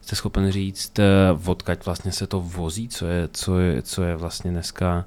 Jste 0.10 0.16
schopen 0.16 0.52
říct, 0.52 1.00
odkaď 1.46 1.86
vlastně 1.86 2.12
se 2.12 2.28
to 2.28 2.42
vozí, 2.42 2.88
co 2.88 3.06
je, 3.06 3.30
co 3.34 3.60
je, 3.60 3.82
co 3.82 4.04
je 4.04 4.16
vlastně 4.16 4.52
dneska 4.52 5.06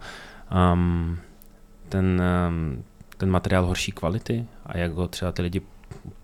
um, 0.73 1.19
ten, 1.89 2.23
um, 2.49 2.85
ten 3.17 3.31
materiál 3.31 3.67
horší 3.67 3.93
kvality 3.93 4.47
a 4.67 4.79
jak 4.79 4.93
ho 4.93 5.09
třeba 5.09 5.33
ty 5.33 5.43
lidi 5.43 5.61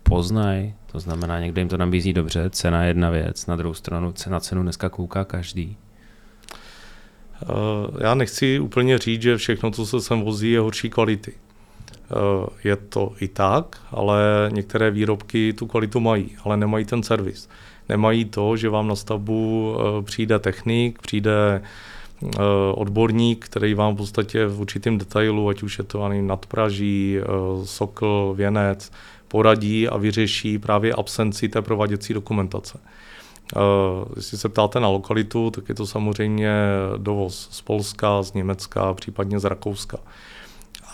poznají. 0.02 0.75
To 0.92 1.00
znamená, 1.00 1.40
někdo 1.40 1.61
jim 1.61 1.68
to 1.68 1.76
nabízí 1.76 2.12
dobře, 2.12 2.50
cena 2.50 2.82
je 2.82 2.88
jedna 2.88 3.11
věc, 3.11 3.47
na 3.47 3.56
druhou 3.56 3.75
stranu 3.75 4.12
cena 4.12 4.40
cenu 4.40 4.62
dneska 4.62 4.88
kouká 4.88 5.25
každý. 5.25 5.76
Eh, 7.42 7.47
já 8.00 8.14
nechci 8.14 8.61
úplně 8.61 8.99
říct, 8.99 9.23
že 9.23 9.37
všechno, 9.37 9.70
co 9.70 9.87
se 9.87 10.00
sem 10.00 10.20
vozí, 10.20 10.50
je 10.50 10.61
horší 10.61 10.90
kvality. 10.90 11.32
Eh, 11.32 12.47
je 12.64 12.76
to 12.76 13.12
i 13.20 13.28
tak, 13.28 13.80
ale 13.90 14.50
některé 14.52 14.90
výrobky 14.90 15.52
tu 15.52 15.66
kvalitu 15.66 16.00
mají, 16.00 16.37
ale 16.44 16.56
nemají 16.56 16.85
ten 16.85 17.02
servis. 17.02 17.49
Nemají 17.88 18.25
to, 18.25 18.57
že 18.57 18.68
vám 18.68 18.88
na 18.88 18.97
stavbu 18.97 19.75
eh, 19.78 20.02
přijde 20.02 20.38
technik, 20.38 20.99
přijde 21.02 21.62
Eh, 22.25 22.38
odborník, 22.75 23.45
který 23.45 23.75
vám 23.75 23.95
v 23.95 23.97
podstatě 23.97 24.47
v 24.47 24.61
určitém 24.61 24.99
detailu, 24.99 25.49
ať 25.49 25.62
už 25.62 25.78
je 25.78 25.85
to 25.85 26.04
ani 26.04 26.23
nadpraží, 26.23 27.18
eh, 27.18 27.26
sokl, 27.66 28.35
věnec, 28.37 28.92
poradí 29.28 29.88
a 29.88 29.97
vyřeší 29.97 30.59
právě 30.59 30.92
absenci 30.92 31.49
té 31.49 31.62
prováděcí 31.62 32.14
dokumentace. 32.14 32.78
Jestli 34.16 34.38
se 34.38 34.49
ptáte 34.49 34.80
na 34.80 34.88
lokalitu, 34.88 35.50
tak 35.50 35.68
je 35.68 35.75
to 35.75 35.87
samozřejmě 35.87 36.52
dovoz 36.97 37.49
z 37.50 37.61
Polska, 37.61 38.23
z 38.23 38.33
Německa, 38.33 38.95
případně 38.95 39.40
z 39.40 39.45
Rakouska. 39.45 39.99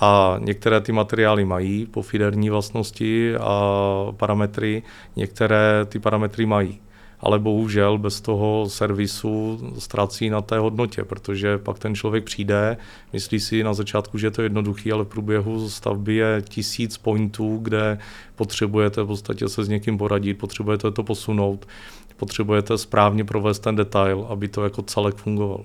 A 0.01 0.37
některé 0.41 0.81
ty 0.81 0.93
materiály 0.93 1.45
mají 1.45 1.87
pofiderní 1.87 2.51
vlastnosti 2.51 3.37
a 3.37 3.73
parametry, 4.17 4.83
některé 5.17 5.85
ty 5.89 5.99
parametry 5.99 6.47
mají 6.47 6.81
ale 7.25 7.39
bohužel 7.39 7.99
bez 7.99 8.21
toho 8.21 8.67
servisu 8.69 9.61
ztrácí 9.79 10.31
na 10.31 10.41
té 10.41 10.59
hodnotě, 10.59 11.05
protože 11.05 11.59
pak 11.59 11.79
ten 11.79 11.95
člověk 11.95 12.25
přijde, 12.25 12.77
myslí 13.13 13.41
si 13.41 13.63
na 13.63 13.75
začátku, 13.75 14.19
že 14.19 14.27
je 14.27 14.31
to 14.31 14.43
jednoduchý, 14.43 14.93
ale 14.93 15.05
v 15.05 15.09
průběhu 15.09 15.71
stavby 15.71 16.15
je 16.15 16.43
tisíc 16.49 16.99
pointů, 16.99 17.59
kde 17.63 17.99
potřebujete 18.37 19.03
v 19.03 19.07
podstatě 19.07 19.49
se 19.49 19.65
s 19.65 19.69
někým 19.69 19.99
poradit, 19.99 20.35
potřebujete 20.35 20.91
to 20.91 21.03
posunout, 21.03 21.69
potřebujete 22.17 22.79
správně 22.79 23.25
provést 23.25 23.59
ten 23.59 23.77
detail, 23.77 24.27
aby 24.29 24.49
to 24.49 24.65
jako 24.65 24.83
celek 24.83 25.15
fungovalo. 25.15 25.65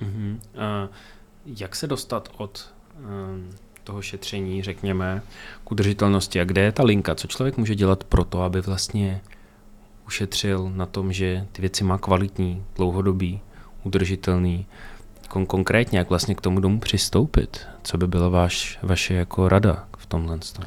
Uh-huh. 0.00 0.32
Uh, 0.32 0.88
jak 1.46 1.76
se 1.76 1.86
dostat 1.86 2.28
od 2.36 2.72
um, 2.98 3.50
toho 3.84 4.02
šetření, 4.02 4.62
řekněme, 4.62 5.22
k 5.64 5.72
udržitelnosti 5.72 6.40
a 6.40 6.44
kde 6.44 6.62
je 6.62 6.72
ta 6.72 6.82
linka? 6.82 7.14
Co 7.14 7.26
člověk 7.26 7.56
může 7.56 7.74
dělat 7.74 8.04
pro 8.04 8.24
to, 8.24 8.42
aby 8.42 8.60
vlastně 8.60 9.20
ušetřil 10.06 10.72
na 10.74 10.86
tom, 10.86 11.12
že 11.12 11.46
ty 11.52 11.62
věci 11.62 11.84
má 11.84 11.98
kvalitní, 11.98 12.64
dlouhodobý, 12.76 13.40
udržitelný. 13.84 14.66
Kon- 15.28 15.46
konkrétně, 15.46 15.98
jak 15.98 16.08
vlastně 16.10 16.34
k 16.34 16.40
tomu 16.40 16.60
domu 16.60 16.80
přistoupit? 16.80 17.66
Co 17.82 17.98
by 17.98 18.06
byla 18.06 18.28
váš, 18.28 18.78
vaše 18.82 19.14
jako 19.14 19.48
rada 19.48 19.84
v 19.98 20.06
tomhle 20.06 20.38
tom? 20.38 20.64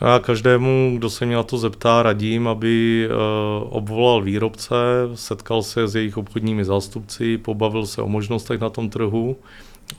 Já 0.00 0.18
každému, 0.18 0.94
kdo 0.98 1.10
se 1.10 1.26
mě 1.26 1.36
na 1.36 1.42
to 1.42 1.58
zeptá, 1.58 2.02
radím, 2.02 2.48
aby 2.48 3.08
uh, 3.08 3.76
obvolal 3.76 4.22
výrobce, 4.22 4.74
setkal 5.14 5.62
se 5.62 5.88
s 5.88 5.94
jejich 5.94 6.16
obchodními 6.16 6.64
zástupci, 6.64 7.38
pobavil 7.38 7.86
se 7.86 8.02
o 8.02 8.08
možnostech 8.08 8.60
na 8.60 8.70
tom 8.70 8.90
trhu, 8.90 9.36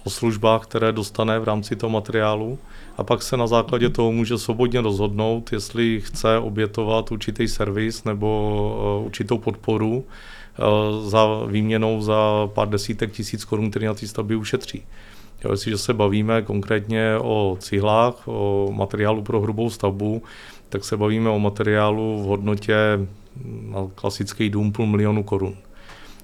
o 0.03 0.09
službách, 0.09 0.63
které 0.63 0.91
dostane 0.91 1.39
v 1.39 1.43
rámci 1.43 1.75
toho 1.75 1.89
materiálu 1.89 2.59
a 2.97 3.03
pak 3.03 3.23
se 3.23 3.37
na 3.37 3.47
základě 3.47 3.89
toho 3.89 4.11
může 4.11 4.37
svobodně 4.37 4.81
rozhodnout, 4.81 5.53
jestli 5.53 6.01
chce 6.01 6.37
obětovat 6.37 7.11
určitý 7.11 7.47
servis 7.47 8.03
nebo 8.03 8.97
uh, 8.99 9.05
určitou 9.05 9.37
podporu 9.37 9.97
uh, 9.97 11.09
za 11.09 11.25
výměnou 11.47 12.01
za 12.01 12.49
pár 12.53 12.69
desítek 12.69 13.11
tisíc 13.11 13.45
korun, 13.45 13.69
který 13.69 13.85
na 13.85 13.93
té 13.93 14.07
stavbě 14.07 14.37
ušetří. 14.37 14.83
Jo, 15.43 15.51
jestliže 15.51 15.77
se 15.77 15.93
bavíme 15.93 16.41
konkrétně 16.41 17.17
o 17.21 17.57
cihlách, 17.59 18.27
o 18.27 18.71
materiálu 18.73 19.21
pro 19.21 19.41
hrubou 19.41 19.69
stavbu, 19.69 20.23
tak 20.69 20.83
se 20.85 20.97
bavíme 20.97 21.29
o 21.29 21.39
materiálu 21.39 22.23
v 22.23 22.25
hodnotě 22.25 22.75
na 23.45 23.87
klasický 23.95 24.49
dům 24.49 24.71
půl 24.71 24.85
milionu 24.85 25.23
korun. 25.23 25.55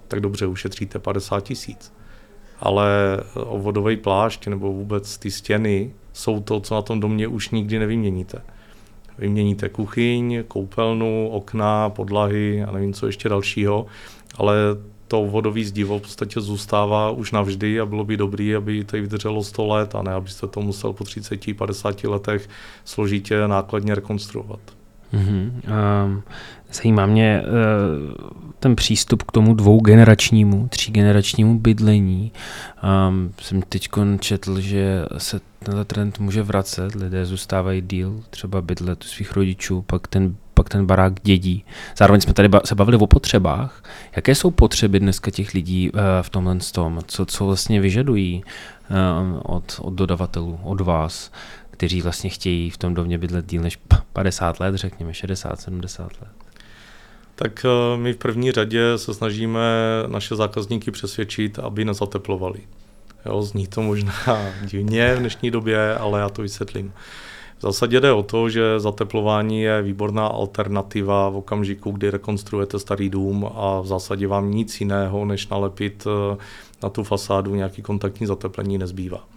Tak 0.08 0.20
dobře, 0.20 0.46
ušetříte 0.46 1.00
50 1.00 1.44
tisíc 1.44 1.91
ale 2.62 3.20
vodový 3.58 3.98
plášť 3.98 4.48
nebo 4.48 4.74
vůbec 4.74 5.18
ty 5.18 5.32
stěny 5.32 5.94
jsou 6.13 6.39
to, 6.39 6.60
co 6.60 6.75
na 6.75 6.82
tom 6.82 7.00
domě 7.00 7.27
už 7.27 7.50
nikdy 7.50 7.80
nevyměníte. 7.80 8.41
Vyměníte 9.18 9.70
kuchyň, 9.70 10.44
koupelnu, 10.48 11.30
okna, 11.32 11.89
podlahy 11.89 12.63
a 12.63 12.72
nevím 12.72 12.94
co 12.94 13.06
ještě 13.06 13.30
dalšího, 13.30 13.86
ale 14.36 14.56
to 15.08 15.25
vodový 15.25 15.65
zdivo 15.65 16.00
v 16.00 16.01
podstatě 16.01 16.41
zůstává 16.41 17.12
už 17.12 17.32
navždy 17.32 17.80
a 17.80 17.86
bylo 17.86 18.03
by 18.03 18.18
dobré, 18.18 18.56
aby 18.56 18.84
to 18.84 18.98
vydrželo 18.98 19.44
100 19.44 19.68
let 19.68 19.96
a 19.96 20.01
ne, 20.01 20.13
abyste 20.13 20.48
to 20.48 20.62
musel 20.62 20.94
po 20.94 21.03
30-50 21.03 22.10
letech 22.10 22.50
složitě 22.86 23.48
nákladně 23.48 23.96
rekonstruovat. 23.96 24.60
Mm-hmm. 25.13 26.22
Zajímá 26.74 27.06
mě 27.06 27.44
uh, 27.44 28.13
ten 28.60 28.75
přístup 28.75 29.24
k 29.24 29.32
tomu 29.32 29.53
dvougeneračnímu, 29.53 30.68
třígeneračnímu 30.68 31.60
bydlení. 31.60 32.32
Jsem 33.41 33.62
teď 33.62 33.89
četl, 34.20 34.60
že 34.60 35.06
se 35.18 35.39
tenhle 35.63 35.86
trend 35.86 36.20
může 36.20 36.44
vracet, 36.44 36.96
lidé 36.96 37.25
zůstávají 37.25 37.82
díl, 37.82 38.24
třeba 38.30 38.62
bydlet 38.62 39.03
u 39.03 39.08
svých 39.08 39.36
rodičů, 39.36 39.82
pak 39.82 40.08
ten, 40.08 40.36
pak 40.53 40.70
ten 40.70 40.86
barák 40.86 41.13
dědí. 41.24 41.65
Zároveň 41.98 42.22
jsme 42.22 42.34
tady 42.34 42.48
ba- 42.48 42.62
se 42.65 42.75
bavili 42.75 42.98
o 42.98 43.08
potřebách. 43.08 43.84
Jaké 44.15 44.36
jsou 44.36 44.51
potřeby 44.51 45.00
dneska 45.00 45.32
těch 45.32 45.53
lidí 45.53 45.91
uh, 45.91 46.00
v 46.22 46.30
tomhle 46.30 46.58
tom? 46.72 47.00
Co, 47.08 47.25
co 47.25 47.46
vlastně 47.46 47.82
vyžadují 47.82 48.44
uh, 48.89 49.39
od, 49.44 49.80
od 49.82 49.94
dodavatelů, 49.94 50.60
od 50.63 50.82
vás? 50.82 51.32
Kteří 51.81 52.01
vlastně 52.01 52.29
chtějí 52.29 52.69
v 52.69 52.77
tom 52.77 52.93
domě 52.93 53.17
bydlet 53.17 53.45
díl 53.45 53.61
než 53.61 53.79
50 54.13 54.59
let, 54.59 54.75
řekněme 54.75 55.13
60, 55.13 55.61
70 55.61 56.03
let? 56.03 56.31
Tak 57.35 57.65
eh, 57.65 57.97
my 57.97 58.13
v 58.13 58.17
první 58.17 58.51
řadě 58.51 58.97
se 58.97 59.13
snažíme 59.13 59.59
naše 60.07 60.35
zákazníky 60.35 60.91
přesvědčit, 60.91 61.59
aby 61.59 61.85
nezateplovali. 61.85 62.59
Jo, 63.25 63.41
zní 63.41 63.67
to 63.67 63.81
možná 63.81 64.13
divně 64.65 65.15
v 65.15 65.19
dnešní 65.19 65.51
době, 65.51 65.95
ale 65.95 66.19
já 66.19 66.29
to 66.29 66.41
vysvětlím. 66.41 66.93
V 67.57 67.61
zásadě 67.61 68.00
jde 68.00 68.11
o 68.11 68.23
to, 68.23 68.50
že 68.50 68.79
zateplování 68.79 69.61
je 69.61 69.81
výborná 69.81 70.27
alternativa 70.27 71.29
v 71.29 71.35
okamžiku, 71.35 71.91
kdy 71.91 72.09
rekonstruujete 72.09 72.79
starý 72.79 73.09
dům 73.09 73.50
a 73.55 73.81
v 73.81 73.88
zásadě 73.88 74.27
vám 74.27 74.51
nic 74.51 74.79
jiného, 74.79 75.25
než 75.25 75.47
nalepit 75.47 76.07
eh, 76.07 76.38
na 76.83 76.89
tu 76.89 77.03
fasádu 77.03 77.55
nějaký 77.55 77.81
kontaktní 77.81 78.27
zateplení 78.27 78.77
nezbývá. 78.77 79.27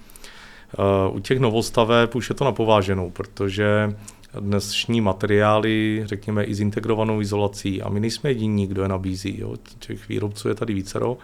U 1.11 1.19
těch 1.21 1.41
novostaveb 1.41 2.15
už 2.15 2.29
je 2.29 2.35
to 2.35 2.45
napováženou, 2.45 3.11
protože 3.11 3.97
dnešní 4.41 5.01
materiály, 5.01 6.03
řekněme, 6.05 6.45
i 6.45 6.55
s 6.55 6.61
integrovanou 6.61 7.21
izolací, 7.21 7.83
a 7.83 7.89
my 7.89 8.01
nejsme 8.01 8.31
jediní, 8.31 8.67
kdo 8.67 8.83
je 8.83 8.89
nabízí, 8.89 9.41
jo, 9.41 9.55
těch 9.79 10.09
výrobců 10.09 10.49
je 10.49 10.55
tady 10.55 10.75
vícero, 10.75 11.17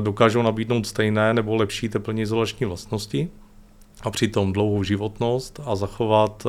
dokážou 0.00 0.42
nabídnout 0.42 0.86
stejné 0.86 1.34
nebo 1.34 1.56
lepší 1.56 1.88
teplně 1.88 2.22
izolační 2.22 2.66
vlastnosti 2.66 3.28
a 4.02 4.10
přitom 4.10 4.52
dlouhou 4.52 4.82
životnost 4.82 5.60
a 5.64 5.76
zachovat, 5.76 6.46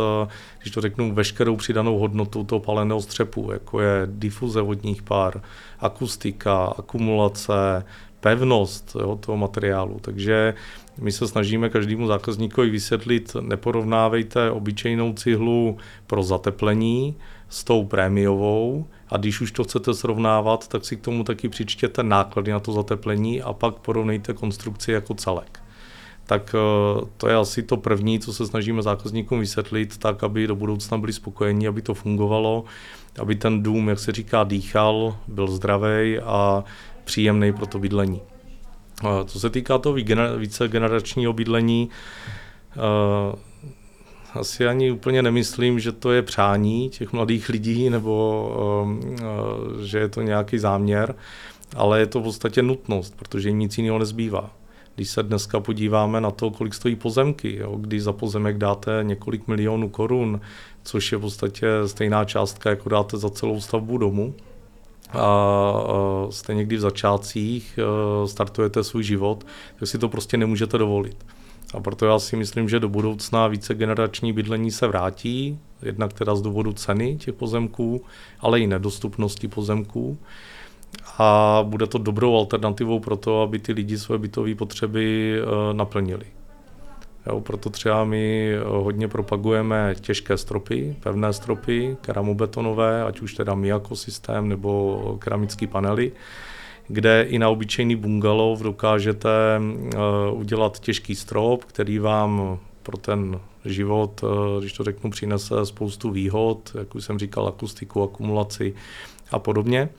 když 0.62 0.74
to 0.74 0.82
řeknu, 0.82 1.14
veškerou 1.14 1.56
přidanou 1.56 2.00
hodnotu 2.00 2.44
toho 2.44 2.60
paleného 2.60 3.02
střepu, 3.02 3.50
jako 3.52 3.82
je 3.82 4.02
difuze 4.06 4.62
vodních 4.62 5.04
pár, 5.04 5.42
akustika, 5.80 6.66
akumulace, 6.66 7.86
pevnost 8.20 8.96
jo, 9.02 9.16
toho 9.16 9.38
materiálu. 9.38 10.00
Takže 10.02 10.54
my 11.00 11.12
se 11.12 11.28
snažíme 11.28 11.70
každému 11.70 12.08
zákazníkovi 12.08 12.70
vysvětlit, 12.70 13.36
neporovnávejte 13.42 14.52
obyčejnou 14.52 15.14
cihlu 15.14 15.78
pro 16.08 16.24
zateplení 16.24 17.16
s 17.50 17.64
tou 17.64 17.86
prémiovou 17.86 18.86
a 19.10 19.18
když 19.18 19.42
už 19.42 19.52
to 19.52 19.64
chcete 19.64 19.94
srovnávat, 19.94 20.68
tak 20.68 20.86
si 20.86 20.96
k 20.96 21.02
tomu 21.02 21.24
taky 21.24 21.50
přičtěte 21.50 22.04
náklady 22.04 22.52
na 22.52 22.60
to 22.60 22.72
zateplení 22.72 23.42
a 23.42 23.54
pak 23.54 23.76
porovnejte 23.76 24.34
konstrukci 24.34 24.92
jako 24.92 25.14
celek. 25.14 25.60
Tak 26.26 26.56
eh, 26.56 27.06
to 27.18 27.28
je 27.28 27.36
asi 27.36 27.64
to 27.64 27.78
první, 27.78 28.20
co 28.20 28.34
se 28.34 28.48
snažíme 28.48 28.82
zákazníkům 28.82 29.40
vysvětlit, 29.40 29.98
tak 29.98 30.24
aby 30.24 30.48
do 30.48 30.56
budoucna 30.56 30.98
byli 30.98 31.14
spokojení, 31.14 31.68
aby 31.68 31.82
to 31.82 31.94
fungovalo, 31.94 32.66
aby 33.20 33.36
ten 33.36 33.64
dům, 33.64 33.90
jak 33.90 34.00
se 34.00 34.12
říká, 34.12 34.44
dýchal, 34.44 35.18
byl 35.28 35.48
zdravý 35.48 36.20
a 36.20 36.64
příjemný 37.04 37.54
pro 37.54 37.66
to 37.66 37.80
bydlení. 37.80 38.22
Co 39.26 39.40
se 39.40 39.50
týká 39.50 39.78
toho 39.78 39.96
více 40.38 40.68
generačního 40.68 41.34
bydlení, 41.34 41.90
asi 44.34 44.68
ani 44.68 44.92
úplně 44.92 45.22
nemyslím, 45.22 45.80
že 45.80 45.92
to 45.92 46.12
je 46.12 46.22
přání 46.22 46.90
těch 46.90 47.14
mladých 47.14 47.50
lidí 47.50 47.90
nebo 47.90 48.52
že 49.84 50.00
je 50.00 50.10
to 50.10 50.22
nějaký 50.22 50.58
záměr, 50.58 51.16
ale 51.76 52.00
je 52.00 52.06
to 52.06 52.20
v 52.20 52.24
podstatě 52.24 52.62
nutnost, 52.62 53.16
protože 53.18 53.52
nic 53.52 53.78
jiného 53.78 54.00
nezbývá. 54.00 54.52
Když 54.96 55.10
se 55.10 55.24
dneska 55.24 55.60
podíváme 55.60 56.22
na 56.22 56.32
to, 56.32 56.52
kolik 56.52 56.74
stojí 56.74 56.96
pozemky, 56.96 57.56
jo, 57.56 57.76
když 57.78 58.04
za 58.04 58.14
pozemek 58.14 58.58
dáte 58.58 59.00
několik 59.04 59.48
milionů 59.48 59.90
korun, 59.90 60.42
což 60.84 61.12
je 61.12 61.18
v 61.18 61.22
podstatě 61.22 61.68
stejná 61.86 62.26
částka, 62.26 62.70
jako 62.70 62.90
dáte 62.90 63.18
za 63.18 63.30
celou 63.30 63.62
stavbu 63.62 63.98
domu, 63.98 64.36
a 65.14 66.28
jste 66.30 66.54
někdy 66.54 66.78
v 66.78 66.80
začátcích, 66.80 67.80
e, 67.80 68.28
startujete 68.28 68.84
svůj 68.84 69.04
život, 69.04 69.46
tak 69.80 69.90
si 69.90 69.98
to 69.98 70.10
prostě 70.10 70.38
nemůžete 70.38 70.78
dovolit. 70.78 71.26
A 71.74 71.80
proto 71.80 72.06
já 72.06 72.20
si 72.20 72.36
myslím, 72.36 72.70
že 72.70 72.80
do 72.80 72.90
budoucna 72.90 73.48
více 73.48 73.76
generační 73.76 74.34
bydlení 74.34 74.72
se 74.72 74.88
vrátí, 74.88 75.60
jednak 75.82 76.14
teda 76.14 76.36
z 76.36 76.42
důvodu 76.42 76.74
ceny 76.74 77.16
těch 77.16 77.36
pozemků, 77.36 78.02
ale 78.40 78.60
i 78.60 78.68
nedostupnosti 78.68 79.48
pozemků. 79.48 80.18
A 81.18 81.60
bude 81.64 81.88
to 81.88 81.98
dobrou 81.98 82.36
alternativou 82.36 83.00
pro 83.00 83.18
to, 83.18 83.42
aby 83.42 83.60
ty 83.60 83.74
lidi 83.74 83.98
své 83.98 84.18
bytové 84.18 84.56
potřeby 84.56 85.36
e, 85.40 85.74
naplnili. 85.74 86.37
Jo, 87.26 87.42
proto 87.42 87.70
třeba 87.70 88.04
my 88.04 88.54
eh, 88.54 88.60
hodně 88.66 89.08
propagujeme 89.08 89.96
těžké 90.00 90.38
stropy, 90.38 90.96
pevné 91.00 91.34
stropy, 91.34 91.98
keramobetonové, 92.02 93.04
ať 93.04 93.20
už 93.20 93.34
teda 93.34 93.56
Miyako 93.56 93.96
systém 93.96 94.50
nebo 94.50 95.18
keramické 95.22 95.68
panely, 95.68 96.12
kde 96.88 97.24
i 97.24 97.40
na 97.40 97.50
obyčejný 97.50 97.96
bungalov 97.96 98.62
dokážete 98.62 99.30
uh, 99.60 100.40
udělat 100.40 100.80
těžký 100.80 101.16
strop, 101.16 101.64
který 101.64 102.00
vám 102.00 102.60
pro 102.84 102.98
ten 102.98 103.40
život, 103.66 104.24
uh, 104.24 104.60
když 104.60 104.74
to 104.74 104.84
řeknu, 104.84 105.10
přinese 105.10 105.66
spoustu 105.66 106.12
výhod, 106.12 106.72
jak 106.80 106.96
už 106.96 107.06
jsem 107.06 107.20
říkal, 107.20 107.48
akustiku, 107.48 108.04
akumulaci 108.04 108.74
a 109.32 109.40
podobně. 109.40 109.90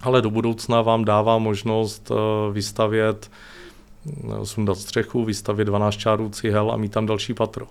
Ale 0.00 0.22
do 0.22 0.30
budoucna 0.30 0.82
vám 0.82 1.04
dává 1.04 1.38
možnost 1.38 2.12
vystavět 2.52 3.30
sundat 4.44 4.78
střechu, 4.78 5.24
vystavit 5.24 5.64
12 5.64 5.96
čárů 5.96 6.28
cihel 6.28 6.70
a 6.72 6.76
mít 6.76 6.92
tam 6.92 7.06
další 7.06 7.34
patro. 7.34 7.66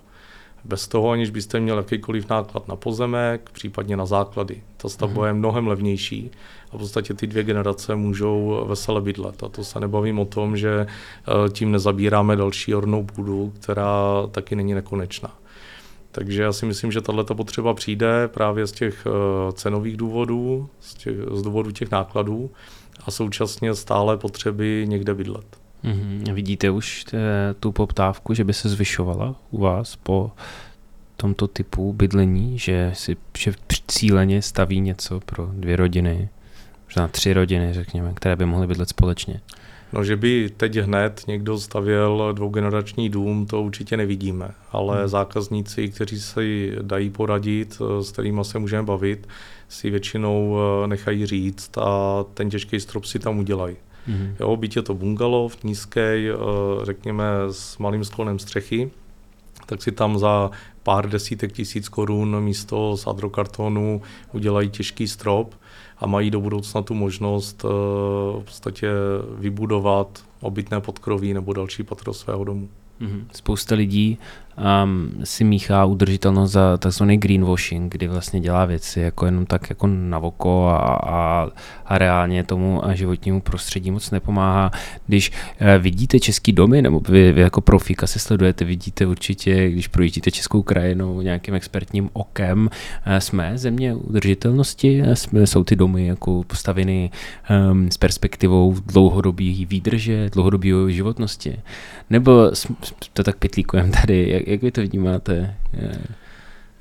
Bez 0.64 0.88
toho, 0.88 1.10
aniž 1.10 1.30
byste 1.30 1.60
měl 1.60 1.76
jakýkoliv 1.76 2.28
náklad 2.28 2.68
na 2.68 2.76
pozemek, 2.76 3.50
případně 3.52 3.96
na 3.96 4.06
základy. 4.06 4.62
Ta 4.76 4.88
stavba 4.88 5.22
mm-hmm. 5.22 5.26
je 5.26 5.32
mnohem 5.32 5.66
levnější 5.66 6.30
a 6.72 6.76
v 6.76 6.78
podstatě 6.78 7.14
ty 7.14 7.26
dvě 7.26 7.44
generace 7.44 7.94
můžou 7.94 8.64
vesele 8.68 9.00
bydlet. 9.00 9.42
A 9.42 9.48
to 9.48 9.64
se 9.64 9.80
nebavím 9.80 10.18
o 10.18 10.24
tom, 10.24 10.56
že 10.56 10.86
eh, 10.86 11.48
tím 11.48 11.72
nezabíráme 11.72 12.36
další 12.36 12.74
ornou 12.74 13.04
půdu, 13.04 13.52
která 13.60 14.26
taky 14.30 14.56
není 14.56 14.74
nekonečná. 14.74 15.38
Takže 16.12 16.42
já 16.42 16.52
si 16.52 16.66
myslím, 16.66 16.92
že 16.92 17.00
tato 17.00 17.34
potřeba 17.34 17.74
přijde 17.74 18.28
právě 18.28 18.66
z 18.66 18.72
těch 18.72 19.06
eh, 19.06 19.52
cenových 19.52 19.96
důvodů, 19.96 20.68
z, 20.80 20.94
těch, 20.94 21.16
z 21.32 21.42
důvodu 21.42 21.70
těch 21.70 21.90
nákladů 21.90 22.50
a 23.06 23.10
současně 23.10 23.74
stále 23.74 24.16
potřeby 24.16 24.84
někde 24.88 25.14
bydlet. 25.14 25.63
Mm-hmm. 25.84 26.34
Vidíte 26.34 26.70
už 26.70 27.04
t- 27.04 27.18
tu 27.60 27.72
poptávku, 27.72 28.34
že 28.34 28.44
by 28.44 28.52
se 28.52 28.68
zvyšovala 28.68 29.34
u 29.50 29.58
vás 29.58 29.96
po 29.96 30.32
tomto 31.16 31.48
typu 31.48 31.92
bydlení, 31.92 32.58
že 32.58 32.90
si 32.94 33.16
že 33.38 33.52
cíleně 33.88 34.42
staví 34.42 34.80
něco 34.80 35.20
pro 35.20 35.50
dvě 35.52 35.76
rodiny, 35.76 36.28
možná 36.84 37.08
tři 37.08 37.32
rodiny, 37.32 37.72
řekněme, 37.72 38.12
které 38.14 38.36
by 38.36 38.44
mohly 38.44 38.66
bydlet 38.66 38.88
společně? 38.88 39.40
No, 39.92 40.04
že 40.04 40.16
by 40.16 40.50
teď 40.56 40.76
hned 40.76 41.22
někdo 41.28 41.58
stavěl 41.58 42.32
dvougenerační 42.32 43.08
dům, 43.08 43.46
to 43.46 43.62
určitě 43.62 43.96
nevidíme, 43.96 44.48
ale 44.72 44.98
hmm. 44.98 45.08
zákazníci, 45.08 45.88
kteří 45.88 46.20
si 46.20 46.76
dají 46.82 47.10
poradit, 47.10 47.78
s 48.00 48.12
kterými 48.12 48.44
se 48.44 48.58
můžeme 48.58 48.82
bavit, 48.82 49.28
si 49.68 49.90
většinou 49.90 50.56
eh, 50.58 50.86
nechají 50.86 51.26
říct 51.26 51.78
a 51.78 52.24
ten 52.34 52.50
těžký 52.50 52.80
strop 52.80 53.04
si 53.04 53.18
tam 53.18 53.38
udělají. 53.38 53.76
Mm-hmm. 54.08 54.36
Jo, 54.40 54.56
byť 54.56 54.76
je 54.76 54.82
to 54.82 54.94
bungalov 54.94 55.56
nízký, 55.64 56.00
eh, 56.00 56.34
řekněme 56.82 57.24
s 57.50 57.78
malým 57.78 58.04
sklonem 58.04 58.38
střechy, 58.38 58.90
tak 59.66 59.82
si 59.82 59.92
tam 59.92 60.18
za 60.18 60.50
pár 60.82 61.08
desítek 61.08 61.52
tisíc 61.52 61.88
korun 61.88 62.40
místo 62.40 62.96
z 62.96 63.06
adrokartonu 63.06 64.02
udělají 64.32 64.70
těžký 64.70 65.08
strop 65.08 65.54
a 65.98 66.06
mají 66.06 66.30
do 66.30 66.40
budoucna 66.40 66.82
tu 66.82 66.94
možnost 66.94 67.64
eh, 67.64 67.68
v 68.40 68.44
podstatě 68.44 68.88
vybudovat 69.38 70.24
obytné 70.40 70.80
podkroví 70.80 71.34
nebo 71.34 71.52
další 71.52 71.82
patro 71.82 72.14
svého 72.14 72.44
domu. 72.44 72.68
Mm-hmm. 73.00 73.24
Spousta 73.32 73.74
lidí 73.74 74.18
um, 74.84 75.10
si 75.24 75.44
míchá 75.44 75.84
udržitelnost 75.84 76.52
za 76.52 76.76
takzvaný 76.76 77.16
greenwashing, 77.16 77.92
kdy 77.92 78.08
vlastně 78.08 78.40
dělá 78.40 78.64
věci 78.64 79.00
jako 79.00 79.26
jenom 79.26 79.46
tak 79.46 79.70
jako 79.70 79.86
na 79.86 80.18
oko 80.18 80.68
a, 80.68 80.76
a, 80.94 81.48
a 81.86 81.98
reálně 81.98 82.44
tomu 82.44 82.82
životnímu 82.92 83.40
prostředí 83.40 83.90
moc 83.90 84.10
nepomáhá. 84.10 84.70
Když 85.06 85.30
uh, 85.30 85.82
vidíte 85.82 86.20
český 86.20 86.52
domy, 86.52 86.82
nebo 86.82 87.00
vy, 87.08 87.32
vy 87.32 87.40
jako 87.40 87.60
profíka 87.60 88.06
se 88.06 88.18
sledujete, 88.18 88.64
vidíte 88.64 89.06
určitě, 89.06 89.70
když 89.70 89.88
projíždíte 89.88 90.30
českou 90.30 90.62
krajinou 90.62 91.20
nějakým 91.20 91.54
expertním 91.54 92.10
okem, 92.12 92.60
uh, 93.06 93.16
jsme 93.18 93.58
země 93.58 93.94
udržitelnosti, 93.94 95.02
jsme, 95.14 95.46
jsou 95.46 95.64
ty 95.64 95.76
domy 95.76 96.06
jako 96.06 96.44
postaveny 96.46 97.10
um, 97.70 97.90
s 97.90 97.96
perspektivou 97.96 98.76
dlouhodobý 98.86 99.66
výdrže, 99.66 100.30
dlouhodobé 100.32 100.68
životnosti, 100.88 101.56
nebo 102.10 102.50
to 103.12 103.22
tak 103.22 103.36
pitlíkujeme 103.36 103.92
tady, 104.00 104.30
jak, 104.30 104.43
jak 104.46 104.62
vy 104.62 104.70
to 104.70 104.82
vnímáte? 104.82 105.56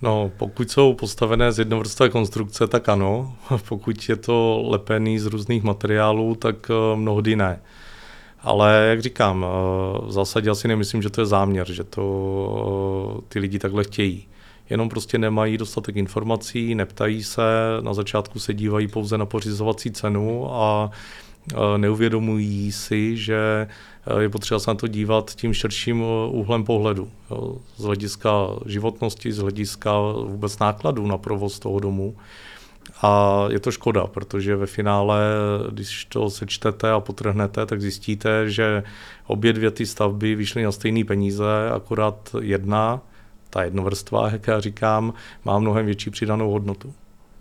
No, 0.04 0.32
pokud 0.38 0.72
jsou 0.72 0.94
postavené 0.94 1.52
z 1.52 1.60
jednovrstvé 1.60 2.10
konstrukce, 2.10 2.68
tak 2.68 2.90
ano. 2.90 3.36
Pokud 3.70 4.10
je 4.10 4.16
to 4.16 4.64
lepený 4.68 5.20
z 5.20 5.26
různých 5.26 5.64
materiálů, 5.64 6.36
tak 6.36 6.56
eh, 6.70 6.96
mnohdy 6.96 7.36
ne. 7.36 7.62
Ale 8.42 8.86
jak 8.90 9.02
říkám, 9.02 9.46
eh, 9.46 10.08
v 10.08 10.12
zásadě 10.12 10.50
asi 10.50 10.68
nemyslím, 10.68 11.02
že 11.02 11.10
to 11.10 11.22
je 11.22 11.26
záměr, 11.26 11.72
že 11.72 11.84
to 11.84 12.04
eh, 13.20 13.26
ty 13.28 13.40
lidi 13.40 13.60
takhle 13.60 13.84
chtějí. 13.84 14.28
Jenom 14.70 14.90
prostě 14.90 15.18
nemají 15.18 15.58
dostatek 15.58 15.96
informací, 15.96 16.76
neptají 16.76 17.24
se, 17.24 17.42
na 17.82 17.94
začátku 17.94 18.40
se 18.40 18.54
dívají 18.54 18.88
pouze 18.88 19.18
na 19.18 19.26
pořizovací 19.26 19.92
cenu 19.92 20.54
a 20.54 20.92
neuvědomují 21.78 22.72
si, 22.72 23.18
že 23.18 23.68
je 24.20 24.30
potřeba 24.30 24.60
se 24.60 24.72
na 24.72 24.76
to 24.76 24.88
dívat 24.88 25.32
tím 25.36 25.54
širším 25.54 26.04
úhlem 26.30 26.64
pohledu. 26.64 27.10
Z 27.78 27.84
hlediska 27.84 28.32
životnosti, 28.66 29.32
z 29.32 29.38
hlediska 29.38 29.92
vůbec 30.26 30.60
nákladů 30.60 31.08
na 31.08 31.18
provoz 31.18 31.60
toho 31.60 31.80
domu. 31.80 32.16
A 33.02 33.44
je 33.50 33.60
to 33.60 33.72
škoda, 33.72 34.08
protože 34.08 34.56
ve 34.56 34.66
finále, 34.66 35.20
když 35.72 36.06
to 36.06 36.30
sečtete 36.30 36.92
a 36.92 37.00
potrhnete, 37.00 37.66
tak 37.66 37.82
zjistíte, 37.82 38.50
že 38.50 38.84
obě 39.28 39.54
dvě 39.54 39.72
ty 39.72 39.86
stavby 39.86 40.36
vyšly 40.36 40.64
na 40.64 40.72
stejné 40.72 41.06
peníze, 41.06 41.70
akorát 41.76 42.36
jedna, 42.42 43.02
ta 43.50 43.64
jednovrstva, 43.64 44.30
jak 44.30 44.48
já 44.48 44.60
říkám, 44.60 45.14
má 45.46 45.60
mnohem 45.60 45.86
větší 45.86 46.10
přidanou 46.10 46.52
hodnotu. 46.52 46.94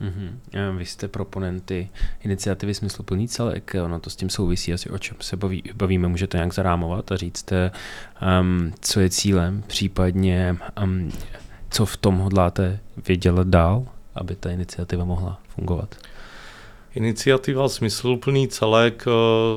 Mm-hmm. 0.03 0.77
Vy 0.77 0.87
jste 0.87 1.09
proponenty 1.09 1.89
iniciativy 2.21 2.75
Smysluplný 2.75 3.29
celek, 3.29 3.77
ono 3.85 4.01
to 4.01 4.11
s 4.11 4.17
tím 4.17 4.31
souvisí 4.31 4.73
asi 4.73 4.91
o 4.91 4.99
čem 4.99 5.17
se 5.21 5.37
baví, 5.37 5.63
bavíme, 5.75 6.09
můžete 6.09 6.39
nějak 6.39 6.55
zarámovat 6.55 7.13
a 7.13 7.17
říct, 7.17 7.53
um, 8.41 8.73
co 8.81 9.01
je 9.01 9.11
cílem, 9.11 9.63
případně 9.67 10.57
um, 10.83 11.13
co 11.71 11.87
v 11.87 11.97
tom 11.97 12.19
hodláte 12.19 12.81
vydělat 13.09 13.47
dál, 13.47 13.87
aby 14.15 14.37
ta 14.37 14.51
iniciativa 14.51 15.05
mohla 15.05 15.41
fungovat. 15.49 15.95
Iniciativa 16.95 17.69
Smysluplný 17.69 18.49
celek 18.49 19.05
eh, 19.07 19.11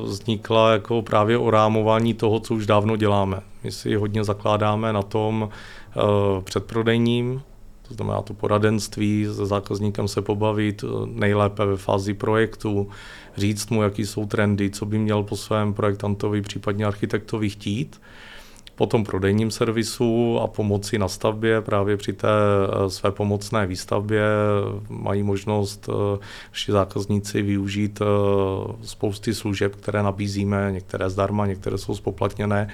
vznikla 0.06 0.72
jako 0.72 1.02
právě 1.02 1.38
o 1.38 1.50
rámování 1.50 2.14
toho, 2.14 2.40
co 2.40 2.54
už 2.54 2.66
dávno 2.66 2.96
děláme. 2.96 3.40
My 3.64 3.72
si 3.72 3.94
hodně 3.94 4.24
zakládáme 4.24 4.92
na 4.92 5.02
tom 5.02 5.48
předprodejním, 6.44 7.42
to 7.88 7.94
znamená 7.94 8.22
to 8.22 8.34
poradenství, 8.34 9.26
se 9.36 9.46
zákazníkem 9.46 10.08
se 10.08 10.22
pobavit 10.22 10.84
eh, 10.84 11.06
nejlépe 11.06 11.64
ve 11.66 11.76
fázi 11.76 12.14
projektu, 12.14 12.88
říct 13.36 13.70
mu, 13.70 13.82
jaký 13.82 14.06
jsou 14.06 14.26
trendy, 14.26 14.70
co 14.70 14.86
by 14.86 14.98
měl 14.98 15.22
po 15.22 15.36
svém 15.36 15.74
projektantovi, 15.74 16.42
případně 16.42 16.84
architektovi 16.84 17.50
chtít. 17.50 18.00
Po 18.74 18.86
tom 18.86 19.04
prodejním 19.04 19.50
servisu 19.50 20.38
a 20.42 20.46
pomoci 20.46 20.98
na 20.98 21.08
stavbě, 21.08 21.60
právě 21.60 21.96
při 21.96 22.12
té 22.12 22.28
eh, 22.28 22.90
své 22.90 23.10
pomocné 23.10 23.66
výstavbě 23.66 24.22
mají 24.88 25.22
možnost 25.22 25.88
eh, 26.68 26.72
zákazníci 26.72 27.42
využít 27.42 28.02
spousty 28.82 29.34
služeb, 29.34 29.76
které 29.76 30.02
nabízíme, 30.02 30.68
některé 30.72 31.10
zdarma, 31.10 31.46
některé 31.46 31.78
jsou 31.78 31.94
spoplatněné 31.94 32.68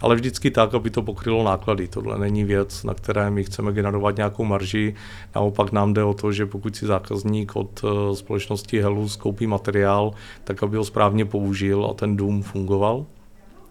ale 0.00 0.14
vždycky 0.14 0.50
tak, 0.50 0.74
aby 0.74 0.90
to 0.90 1.02
pokrylo 1.02 1.44
náklady. 1.44 1.88
Tohle 1.88 2.18
není 2.18 2.44
věc, 2.44 2.84
na 2.84 2.94
které 2.94 3.30
my 3.30 3.44
chceme 3.44 3.72
generovat 3.72 4.16
nějakou 4.16 4.44
marži. 4.44 4.94
Naopak 5.34 5.72
nám 5.72 5.94
jde 5.94 6.04
o 6.04 6.14
to, 6.14 6.32
že 6.32 6.46
pokud 6.46 6.76
si 6.76 6.86
zákazník 6.86 7.56
od 7.56 7.84
eh, 7.84 8.16
společnosti 8.16 8.82
Helu 8.82 9.08
skoupí 9.08 9.46
materiál, 9.46 10.12
tak 10.44 10.62
aby 10.62 10.76
ho 10.76 10.84
správně 10.84 11.24
použil 11.24 11.88
a 11.90 11.94
ten 11.94 12.16
dům 12.16 12.42
fungoval. 12.42 13.06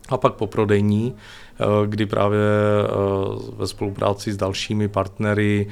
a 0.09 0.17
pak 0.17 0.33
poprodejní, 0.33 1.13
eh, 1.13 1.65
kdy 1.87 2.05
právě 2.05 2.39
ve 3.57 3.67
spolupráci 3.67 4.33
s 4.33 4.37
dalšími 4.37 4.87
partnery 4.87 5.67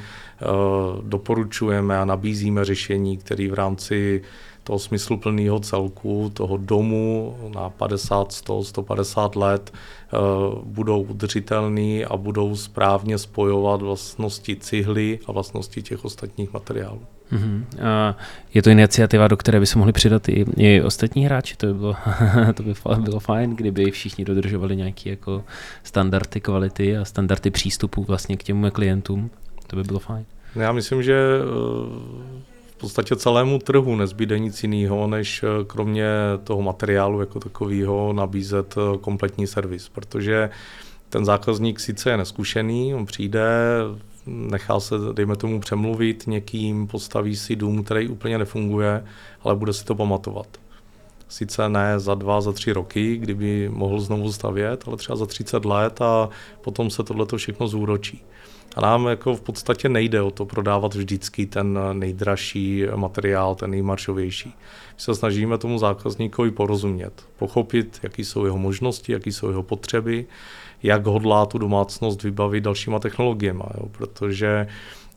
doporučujeme 1.01 1.97
a 1.99 2.05
nabízíme 2.05 2.65
řešení, 2.65 3.17
které 3.17 3.47
v 3.47 3.53
rámci 3.53 4.21
toho 4.65 4.79
smysluplného 4.79 5.59
celku, 5.59 6.31
toho 6.33 6.57
domu 6.57 7.37
na 7.55 7.69
50, 7.69 8.31
100, 8.31 8.63
150 8.63 9.35
let 9.35 9.73
eh, 9.73 10.17
budou 10.63 11.01
udržitelný 11.01 12.05
a 12.05 12.17
budou 12.17 12.55
správně 12.55 13.17
spojovat 13.17 13.81
vlastnosti 13.81 14.55
cihly 14.55 15.19
a 15.25 15.31
vlastnosti 15.31 15.81
těch 15.81 16.05
ostatních 16.05 16.53
materiálů. 16.53 17.01
Uh-huh. 17.33 17.63
A 17.87 18.17
je 18.53 18.61
to 18.61 18.69
iniciativa, 18.69 19.27
do 19.27 19.37
které 19.37 19.59
by 19.59 19.65
se 19.65 19.77
mohli 19.77 19.93
přidat 19.93 20.29
i, 20.29 20.45
i 20.57 20.81
ostatní 20.81 21.25
hráči? 21.25 21.55
To 21.57 21.67
by, 21.67 21.73
bylo, 21.73 21.95
to 22.53 22.63
by 22.63 22.73
bylo 22.99 23.19
fajn, 23.19 23.55
kdyby 23.55 23.91
všichni 23.91 24.25
dodržovali 24.25 24.75
nějaké 24.75 25.09
jako 25.09 25.43
standardy 25.83 26.41
kvality 26.41 26.97
a 26.97 27.05
standardy 27.05 27.51
přístupu 27.51 28.03
vlastně 28.03 28.37
k 28.37 28.43
těm 28.43 28.71
klientům. 28.73 29.29
To 29.67 29.75
by 29.75 29.83
bylo 29.83 29.99
fajn. 29.99 30.25
Já 30.55 30.71
myslím, 30.71 31.03
že 31.03 31.15
eh, 31.15 32.54
podstatě 32.85 33.15
celému 33.15 33.59
trhu 33.59 33.95
nezbyde 33.95 34.39
nic 34.39 34.63
jiného, 34.63 35.07
než 35.07 35.43
eh, 35.43 35.65
kromě 35.67 36.07
toho 36.43 36.61
materiálu 36.61 37.19
jako 37.19 37.39
takového 37.39 38.13
nabízet 38.13 38.75
eh, 38.77 38.97
kompletní 38.97 39.47
servis, 39.47 39.89
protože 39.89 40.49
ten 41.09 41.25
zákazník 41.25 41.79
sice 41.79 42.09
je 42.09 42.17
neskušený, 42.17 42.95
on 42.95 43.05
přijde, 43.05 43.47
nechá 44.25 44.79
se, 44.79 44.95
dejme 45.13 45.35
tomu, 45.35 45.59
přemluvit 45.59 46.23
někým, 46.27 46.87
postaví 46.87 47.35
si 47.35 47.55
dům, 47.55 47.83
který 47.83 48.07
úplně 48.07 48.37
nefunguje, 48.37 49.03
ale 49.41 49.55
bude 49.55 49.73
si 49.73 49.85
to 49.85 49.95
pamatovat. 49.95 50.47
Sice 51.27 51.69
ne 51.69 51.99
za 51.99 52.15
dva, 52.15 52.41
za 52.41 52.51
tři 52.51 52.71
roky, 52.71 53.17
kdyby 53.17 53.69
mohl 53.69 53.99
znovu 53.99 54.31
stavět, 54.31 54.83
ale 54.87 54.97
třeba 54.97 55.15
za 55.15 55.25
30 55.25 55.65
let 55.65 56.01
a 56.01 56.29
potom 56.61 56.89
se 56.89 57.03
tohle 57.03 57.25
všechno 57.37 57.67
zúročí. 57.67 58.23
A 58.75 58.81
nám 58.81 59.07
jako 59.07 59.35
v 59.35 59.41
podstatě 59.41 59.89
nejde 59.89 60.21
o 60.21 60.31
to 60.31 60.45
prodávat 60.45 60.95
vždycky 60.95 61.45
ten 61.45 61.79
nejdražší 61.93 62.83
materiál, 62.95 63.55
ten 63.55 63.71
nejmaršovější. 63.71 64.49
My 64.95 64.99
se 65.01 65.15
snažíme 65.15 65.57
tomu 65.57 65.77
zákazníkovi 65.77 66.51
porozumět, 66.51 67.25
pochopit, 67.37 67.99
jaký 68.03 68.25
jsou 68.25 68.45
jeho 68.45 68.57
možnosti, 68.57 69.11
jaký 69.11 69.31
jsou 69.31 69.49
jeho 69.49 69.63
potřeby, 69.63 70.25
jak 70.83 71.05
hodlá 71.05 71.45
tu 71.45 71.57
domácnost 71.57 72.23
vybavit 72.23 72.63
dalšíma 72.63 72.99
technologiemi, 72.99 73.63
jo? 73.77 73.89
protože 73.91 74.67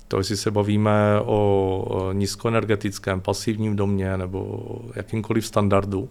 to, 0.08 0.18
jestli 0.18 0.36
se 0.36 0.50
bavíme 0.50 0.92
o 1.24 2.10
nízkoenergetickém 2.12 3.20
pasivním 3.20 3.76
domě 3.76 4.16
nebo 4.16 4.62
jakýmkoliv 4.94 5.46
standardu, 5.46 6.08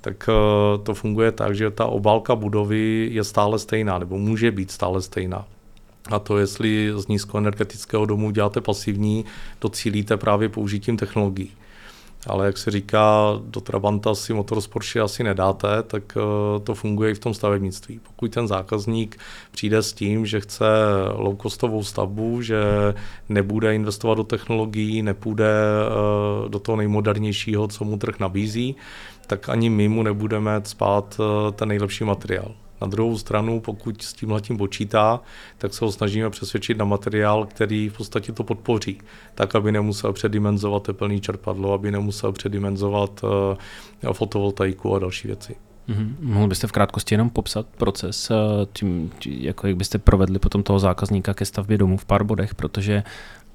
tak 0.00 0.28
eh, 0.28 0.78
to 0.78 0.94
funguje 0.94 1.32
tak, 1.32 1.54
že 1.54 1.70
ta 1.70 1.86
obálka 1.86 2.36
budovy 2.36 3.08
je 3.12 3.24
stále 3.24 3.58
stejná, 3.58 3.98
nebo 3.98 4.18
může 4.18 4.50
být 4.50 4.70
stále 4.70 5.02
stejná. 5.02 5.46
A 6.08 6.18
to, 6.18 6.38
jestli 6.38 6.92
z 6.96 7.06
nízkoenergetického 7.06 8.06
domu 8.06 8.30
děláte 8.30 8.60
pasivní, 8.60 9.24
docílíte 9.60 10.16
právě 10.16 10.48
použitím 10.48 10.96
technologií. 10.96 11.50
Ale 12.26 12.46
jak 12.46 12.58
se 12.58 12.70
říká, 12.70 13.38
do 13.44 13.60
Trabanta 13.60 14.14
si 14.14 14.34
motor 14.34 14.58
Porsche 14.72 15.00
asi 15.00 15.24
nedáte, 15.24 15.82
tak 15.82 16.02
eh, 16.16 16.60
to 16.60 16.74
funguje 16.74 17.10
i 17.10 17.14
v 17.14 17.18
tom 17.18 17.34
stavebnictví. 17.34 18.00
Pokud 18.02 18.32
ten 18.32 18.48
zákazník 18.48 19.18
přijde 19.50 19.82
s 19.82 19.92
tím, 19.92 20.26
že 20.26 20.40
chce 20.40 20.64
low-costovou 21.14 21.82
stavbu, 21.82 22.42
že 22.42 22.60
nebude 23.28 23.74
investovat 23.74 24.14
do 24.14 24.24
technologií, 24.24 25.02
nepůjde 25.02 25.50
eh, 25.50 26.48
do 26.48 26.58
toho 26.58 26.76
nejmodernějšího, 26.76 27.68
co 27.68 27.84
mu 27.84 27.96
trh 27.96 28.18
nabízí, 28.18 28.76
tak 29.26 29.48
ani 29.48 29.70
my 29.70 29.88
mu 29.88 30.02
nebudeme 30.02 30.60
spát 30.64 31.20
eh, 31.20 31.52
ten 31.52 31.68
nejlepší 31.68 32.04
materiál. 32.04 32.54
Na 32.80 32.86
druhou 32.86 33.18
stranu, 33.18 33.60
pokud 33.60 34.02
s 34.02 34.12
tím 34.12 34.30
letím 34.30 34.58
počítá, 34.58 35.20
tak 35.58 35.74
se 35.74 35.84
ho 35.84 35.92
snažíme 35.92 36.30
přesvědčit 36.30 36.78
na 36.78 36.84
materiál, 36.84 37.46
který 37.46 37.88
v 37.88 37.96
podstatě 37.96 38.32
to 38.32 38.44
podpoří, 38.44 38.98
tak 39.34 39.54
aby 39.54 39.72
nemusel 39.72 40.12
předimenzovat 40.12 40.82
teplný 40.82 41.20
čerpadlo, 41.20 41.72
aby 41.72 41.90
nemusel 41.90 42.32
předimenzovat 42.32 43.24
uh, 43.24 44.12
fotovoltaiku 44.12 44.94
a 44.94 44.98
další 44.98 45.28
věci. 45.28 45.56
Mm-hmm. 45.90 46.14
Mohl 46.20 46.48
byste 46.48 46.66
v 46.66 46.72
krátkosti 46.72 47.14
jenom 47.14 47.30
popsat 47.30 47.66
proces, 47.66 48.30
eh, 48.30 48.34
tím, 48.72 49.10
jako 49.26 49.66
jak 49.66 49.76
byste 49.76 49.98
provedli 49.98 50.38
potom 50.38 50.62
toho 50.62 50.78
zákazníka 50.78 51.34
ke 51.34 51.44
stavbě 51.44 51.78
domu 51.78 51.96
v 51.96 52.04
pár 52.04 52.24
bodech, 52.24 52.54
protože 52.54 53.02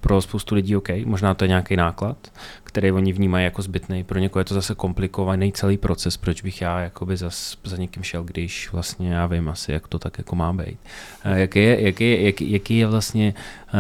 pro 0.06 0.22
spoustu 0.22 0.56
lidí 0.56 0.76
OK, 0.76 0.90
možná 1.06 1.34
to 1.34 1.44
je 1.44 1.48
nějaký 1.48 1.76
náklad, 1.76 2.18
který 2.64 2.92
oni 2.92 3.14
vnímají 3.14 3.46
jako 3.46 3.62
zbytný. 3.62 4.04
Pro 4.04 4.20
někoho 4.20 4.42
je 4.42 4.46
to 4.46 4.54
zase 4.54 4.76
komplikovaný 4.76 5.52
celý 5.52 5.78
proces, 5.78 6.18
proč 6.18 6.42
bych 6.42 6.62
já 6.62 6.80
jakoby 6.80 7.18
zas 7.18 7.58
za 7.64 7.78
někým 7.78 8.04
šel, 8.04 8.24
když 8.24 8.72
vlastně 8.72 9.14
já 9.14 9.26
vím 9.26 9.50
asi, 9.50 9.72
jak 9.72 9.88
to 9.88 10.00
tak 10.00 10.18
jako 10.18 10.36
má 10.36 10.54
být. 10.54 10.78
Jaký 11.24 11.60
je, 11.60 11.82
jaký 11.82 12.04
je, 12.04 12.22
jaký, 12.22 12.52
jaký 12.52 12.78
je 12.78 12.88
vlastně 12.88 13.34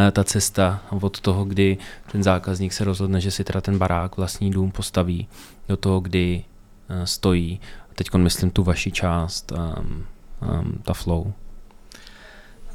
eh, 0.07 0.11
ta 0.11 0.23
cesta 0.23 0.81
od 1.01 1.19
toho, 1.19 1.45
kdy 1.45 1.77
ten 2.11 2.23
zákazník 2.23 2.73
se 2.73 2.83
rozhodne, 2.83 3.21
že 3.21 3.31
si 3.31 3.43
teda 3.43 3.61
ten 3.61 3.77
barák, 3.77 4.17
vlastní 4.17 4.51
dům 4.51 4.71
postaví, 4.71 5.27
do 5.67 5.77
toho, 5.77 5.99
kdy 5.99 6.43
eh, 6.89 7.07
stojí. 7.07 7.59
Teď 7.95 8.13
myslím 8.13 8.49
tu 8.49 8.63
vaši 8.63 8.91
část, 8.91 9.51
um, 9.51 10.05
um, 10.41 10.81
ta 10.83 10.93
flow. 10.93 11.33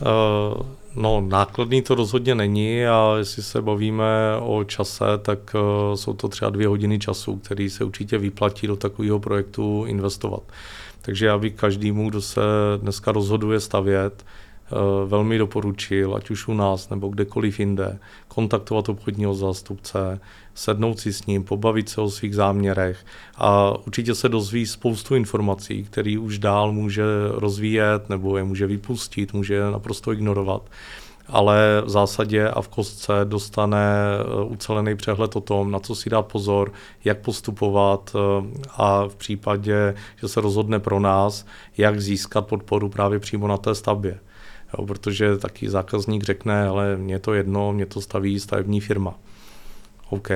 Uh, 0.00 0.66
no, 0.94 1.20
nákladný 1.20 1.82
to 1.82 1.94
rozhodně 1.94 2.34
není 2.34 2.86
a 2.86 3.14
jestli 3.18 3.42
se 3.42 3.62
bavíme 3.62 4.36
o 4.40 4.64
čase, 4.64 5.04
tak 5.22 5.38
uh, 5.54 5.94
jsou 5.94 6.14
to 6.14 6.28
třeba 6.28 6.50
dvě 6.50 6.68
hodiny 6.68 6.98
času, 6.98 7.36
který 7.36 7.70
se 7.70 7.84
určitě 7.84 8.18
vyplatí 8.18 8.66
do 8.66 8.76
takového 8.76 9.20
projektu 9.20 9.84
investovat. 9.86 10.42
Takže 11.02 11.26
já 11.26 11.38
bych 11.38 11.54
každému, 11.54 12.10
kdo 12.10 12.22
se 12.22 12.40
dneska 12.80 13.12
rozhoduje 13.12 13.60
stavět, 13.60 14.24
Eh, 14.72 15.06
velmi 15.06 15.38
doporučil, 15.38 16.14
ať 16.16 16.30
už 16.30 16.48
u 16.48 16.54
nás 16.54 16.88
nebo 16.88 17.08
kdekoliv 17.08 17.60
jinde, 17.60 17.98
kontaktovat 18.28 18.88
obchodního 18.88 19.34
zástupce, 19.34 20.20
sednout 20.54 21.00
si 21.00 21.12
s 21.12 21.26
ním, 21.26 21.44
pobavit 21.44 21.88
se 21.88 22.00
o 22.00 22.10
svých 22.10 22.34
záměrech 22.34 23.04
a 23.36 23.78
určitě 23.86 24.14
se 24.14 24.28
dozví 24.28 24.66
spoustu 24.66 25.14
informací, 25.14 25.84
který 25.84 26.18
už 26.18 26.38
dál 26.38 26.72
může 26.72 27.04
rozvíjet 27.30 28.08
nebo 28.08 28.36
je 28.36 28.44
může 28.44 28.66
vypustit, 28.66 29.32
může 29.32 29.60
naprosto 29.70 30.12
ignorovat 30.12 30.62
ale 31.30 31.82
v 31.84 31.88
zásadě 31.88 32.48
a 32.48 32.62
v 32.62 32.68
kostce 32.68 33.12
dostane 33.24 33.78
eh, 33.78 34.44
ucelený 34.44 34.96
přehled 34.96 35.36
o 35.36 35.40
tom, 35.40 35.70
na 35.70 35.78
co 35.78 35.94
si 35.94 36.10
dát 36.10 36.22
pozor, 36.22 36.72
jak 37.04 37.18
postupovat 37.18 38.16
eh, 38.16 38.60
a 38.76 39.08
v 39.08 39.16
případě, 39.16 39.94
že 40.20 40.28
se 40.28 40.40
rozhodne 40.40 40.78
pro 40.78 41.00
nás, 41.00 41.46
jak 41.76 42.00
získat 42.00 42.46
podporu 42.46 42.88
právě 42.88 43.18
přímo 43.18 43.48
na 43.48 43.56
té 43.56 43.74
stavbě. 43.74 44.18
Jo, 44.78 44.86
protože 44.86 45.38
taky 45.38 45.70
zákazník 45.70 46.22
řekne, 46.22 46.68
ale 46.68 46.96
mě 46.96 47.18
to 47.18 47.34
jedno, 47.34 47.72
mě 47.72 47.86
to 47.86 48.00
staví 48.00 48.40
stavební 48.40 48.80
firma. 48.80 49.14
OK, 50.10 50.30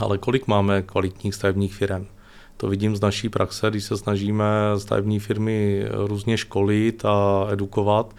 ale 0.00 0.18
kolik 0.18 0.46
máme 0.46 0.82
kvalitních 0.82 1.34
stavebních 1.34 1.74
firm? 1.74 2.06
To 2.56 2.68
vidím 2.68 2.96
z 2.96 3.00
naší 3.00 3.28
praxe, 3.28 3.70
když 3.70 3.84
se 3.84 3.96
snažíme 3.96 4.44
stavební 4.78 5.20
firmy 5.20 5.84
různě 5.90 6.36
školit 6.36 7.04
a 7.04 7.46
edukovat, 7.52 8.14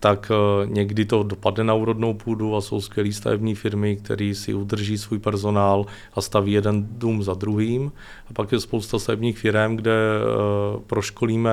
tak 0.00 0.30
eh, 0.30 0.66
někdy 0.66 1.04
to 1.04 1.22
dopadne 1.22 1.64
na 1.64 1.74
úrodnou 1.74 2.14
půdu 2.14 2.56
a 2.56 2.60
jsou 2.60 2.80
skvělé 2.80 3.12
stavební 3.12 3.54
firmy, 3.54 3.96
které 3.96 4.34
si 4.34 4.54
udrží 4.54 4.98
svůj 4.98 5.18
personál 5.18 5.86
a 6.14 6.20
staví 6.20 6.52
jeden 6.52 6.88
dům 6.90 7.22
za 7.22 7.34
druhým. 7.34 7.92
A 8.30 8.32
pak 8.32 8.52
je 8.52 8.60
spousta 8.60 8.98
stavebních 8.98 9.38
firm, 9.38 9.76
kde 9.76 9.92
eh, 9.92 10.80
proškolíme 10.86 11.52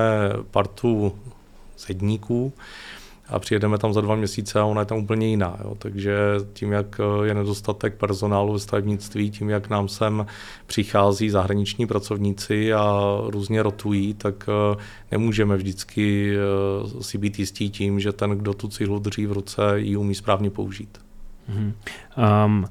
partu 0.50 1.12
sedníků, 1.76 2.52
a 3.32 3.38
přijedeme 3.38 3.78
tam 3.78 3.92
za 3.92 4.00
dva 4.00 4.14
měsíce 4.14 4.60
a 4.60 4.64
ona 4.64 4.80
je 4.80 4.86
tam 4.86 4.98
úplně 4.98 5.28
jiná. 5.28 5.58
Jo. 5.64 5.74
Takže 5.78 6.16
tím, 6.52 6.72
jak 6.72 7.00
eh, 7.00 7.26
je 7.26 7.34
nedostatek 7.34 7.94
personálu 7.94 8.52
ve 8.52 8.58
stavebnictví, 8.58 9.30
tím, 9.30 9.50
jak 9.50 9.70
nám 9.70 9.88
sem 9.88 10.26
přichází 10.66 11.30
zahraniční 11.30 11.86
pracovníci 11.86 12.72
a 12.72 13.16
různě 13.26 13.62
rotují, 13.62 14.14
tak 14.14 14.48
eh, 14.48 14.76
nemůžeme 15.10 15.56
vždycky 15.56 16.36
eh, 16.36 17.02
si 17.02 17.18
být 17.18 17.38
jistí 17.38 17.70
tím, 17.70 18.00
že 18.00 18.12
ten, 18.12 18.30
kdo 18.30 18.54
tu 18.54 18.68
cihlu 18.68 18.98
drží 18.98 19.26
v 19.26 19.32
ruce, 19.32 19.62
ji 19.76 19.96
umí 19.96 20.14
správně 20.14 20.50
použít. 20.50 20.98
Mm-hmm. 21.50 21.72
Um, 22.44 22.66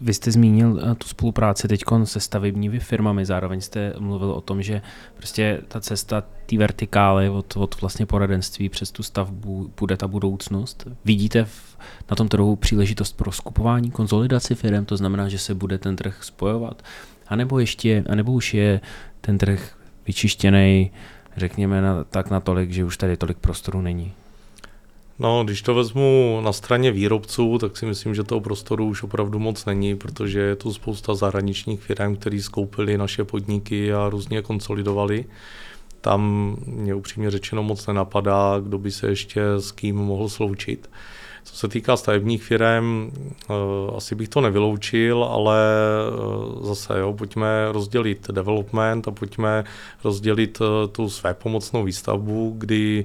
vy 0.00 0.14
jste 0.14 0.32
zmínil 0.32 0.80
eh, 0.82 0.94
tu 0.94 1.08
spolupráci 1.08 1.68
teď 1.68 1.84
se 2.04 2.20
stavebními 2.20 2.80
firmami, 2.80 3.26
zároveň 3.26 3.60
jste 3.60 3.94
mluvil 3.98 4.30
o 4.30 4.40
tom, 4.40 4.62
že 4.62 4.82
prostě 5.16 5.60
ta 5.68 5.80
cesta 5.80 6.24
té 6.46 6.58
vertikály 6.58 7.28
od, 7.28 7.56
od 7.56 7.80
vlastně 7.80 8.06
poradenství 8.06 8.68
přes 8.68 8.90
tu 8.90 9.02
stavbu 9.02 9.70
bude 9.80 9.96
ta 9.96 10.08
budoucnost. 10.08 10.88
Vidíte 11.04 11.44
v, 11.44 11.78
na 12.10 12.16
tom 12.16 12.28
trhu 12.28 12.56
příležitost 12.56 13.16
pro 13.16 13.32
skupování, 13.32 13.90
konzolidaci 13.90 14.54
firm, 14.54 14.84
to 14.84 14.96
znamená, 14.96 15.28
že 15.28 15.38
se 15.38 15.54
bude 15.54 15.78
ten 15.78 15.96
trh 15.96 16.24
spojovat, 16.24 16.82
a 17.28 17.36
nebo 17.36 17.58
ještě, 17.58 18.04
a 18.08 18.14
nebo 18.14 18.32
už 18.32 18.54
je 18.54 18.80
ten 19.20 19.38
trh 19.38 19.76
vyčištěný, 20.06 20.90
řekněme 21.36 21.82
na, 21.82 22.04
tak 22.04 22.30
natolik, 22.30 22.72
že 22.72 22.84
už 22.84 22.96
tady 22.96 23.16
tolik 23.16 23.38
prostoru 23.38 23.80
není. 23.80 24.12
No, 25.18 25.44
když 25.44 25.62
to 25.62 25.74
vezmu 25.74 26.40
na 26.44 26.52
straně 26.52 26.92
výrobců, 26.92 27.58
tak 27.58 27.76
si 27.76 27.86
myslím, 27.86 28.14
že 28.14 28.24
toho 28.24 28.40
prostoru 28.40 28.86
už 28.86 29.02
opravdu 29.02 29.38
moc 29.38 29.64
není, 29.64 29.96
protože 29.96 30.40
je 30.40 30.56
tu 30.56 30.72
spousta 30.72 31.14
zahraničních 31.14 31.80
firm, 31.80 32.16
které 32.16 32.42
skoupily 32.42 32.98
naše 32.98 33.24
podniky 33.24 33.92
a 33.92 34.08
různě 34.08 34.42
konsolidovali. 34.42 35.24
tam 36.00 36.56
mě 36.66 36.94
upřímně 36.94 37.30
řečeno 37.30 37.62
moc 37.62 37.86
nenapadá, 37.86 38.60
kdo 38.60 38.78
by 38.78 38.90
se 38.90 39.06
ještě 39.06 39.42
s 39.58 39.72
kým 39.72 39.96
mohl 39.96 40.28
sloučit. 40.28 40.90
Co 41.46 41.56
se 41.56 41.68
týká 41.68 41.96
stavebních 41.96 42.42
firm, 42.42 43.10
eh, 43.10 43.54
asi 43.96 44.14
bych 44.14 44.28
to 44.28 44.40
nevyloučil, 44.40 45.24
ale 45.24 45.58
eh, 45.60 46.66
zase 46.66 46.98
jo, 46.98 47.12
pojďme 47.12 47.72
rozdělit 47.72 48.28
development 48.30 49.08
a 49.08 49.10
pojďme 49.10 49.64
rozdělit 50.04 50.58
eh, 50.60 50.88
tu 50.88 51.10
své 51.10 51.34
pomocnou 51.34 51.84
výstavbu, 51.84 52.54
kdy 52.58 53.04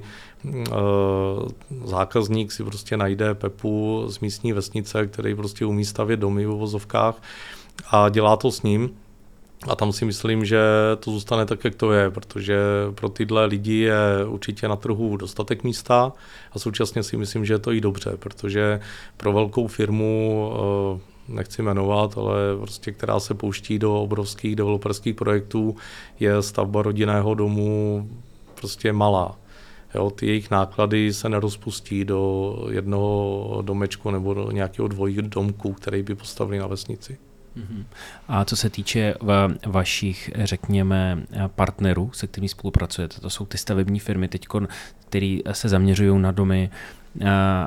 zákazník 1.84 2.52
si 2.52 2.64
prostě 2.64 2.96
najde 2.96 3.34
Pepu 3.34 4.04
z 4.08 4.20
místní 4.20 4.52
vesnice, 4.52 5.06
který 5.06 5.34
prostě 5.34 5.66
umí 5.66 5.84
stavět 5.84 6.20
domy 6.20 6.46
v 6.46 6.48
vozovkách 6.48 7.22
a 7.90 8.08
dělá 8.08 8.36
to 8.36 8.50
s 8.50 8.62
ním. 8.62 8.90
A 9.68 9.76
tam 9.76 9.92
si 9.92 10.04
myslím, 10.04 10.44
že 10.44 10.60
to 11.00 11.10
zůstane 11.10 11.46
tak, 11.46 11.64
jak 11.64 11.74
to 11.74 11.92
je, 11.92 12.10
protože 12.10 12.56
pro 12.94 13.08
tyhle 13.08 13.46
lidi 13.46 13.74
je 13.74 14.24
určitě 14.26 14.68
na 14.68 14.76
trhu 14.76 15.16
dostatek 15.16 15.64
místa 15.64 16.12
a 16.52 16.58
současně 16.58 17.02
si 17.02 17.16
myslím, 17.16 17.44
že 17.44 17.54
je 17.54 17.58
to 17.58 17.72
i 17.72 17.80
dobře, 17.80 18.12
protože 18.18 18.80
pro 19.16 19.32
velkou 19.32 19.66
firmu 19.66 20.52
eh, 20.54 21.00
nechci 21.28 21.62
jmenovat, 21.62 22.18
ale 22.18 22.34
prostě, 22.60 22.92
která 22.92 23.20
se 23.20 23.34
pouští 23.34 23.78
do 23.78 24.02
obrovských 24.02 24.56
developerských 24.56 25.14
projektů, 25.14 25.76
je 26.20 26.42
stavba 26.42 26.82
rodinného 26.82 27.34
domu 27.34 28.08
prostě 28.54 28.92
malá. 28.92 29.38
Jo, 29.94 30.10
ty 30.10 30.26
jejich 30.26 30.50
náklady 30.50 31.12
se 31.12 31.28
nerozpustí 31.28 32.04
do 32.04 32.56
jednoho 32.70 33.58
domečku 33.62 34.10
nebo 34.10 34.34
do 34.34 34.50
nějakého 34.50 34.88
dvojí 34.88 35.16
domku, 35.22 35.72
který 35.72 36.02
by 36.02 36.14
postavili 36.14 36.58
na 36.58 36.66
vesnici. 36.66 37.18
A 38.28 38.44
co 38.44 38.56
se 38.56 38.70
týče 38.70 39.14
vašich, 39.66 40.30
řekněme, 40.34 41.22
partnerů, 41.46 42.10
se 42.12 42.26
kterými 42.26 42.48
spolupracujete, 42.48 43.20
to 43.20 43.30
jsou 43.30 43.46
ty 43.46 43.58
stavební 43.58 43.98
firmy 44.00 44.28
teď, 44.28 44.46
které 45.08 45.38
se 45.52 45.68
zaměřují 45.68 46.18
na 46.18 46.32
domy 46.32 46.70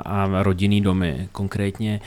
a 0.04 0.42
rodinný 0.42 0.80
domy. 0.80 1.28
Konkrétně, 1.32 2.00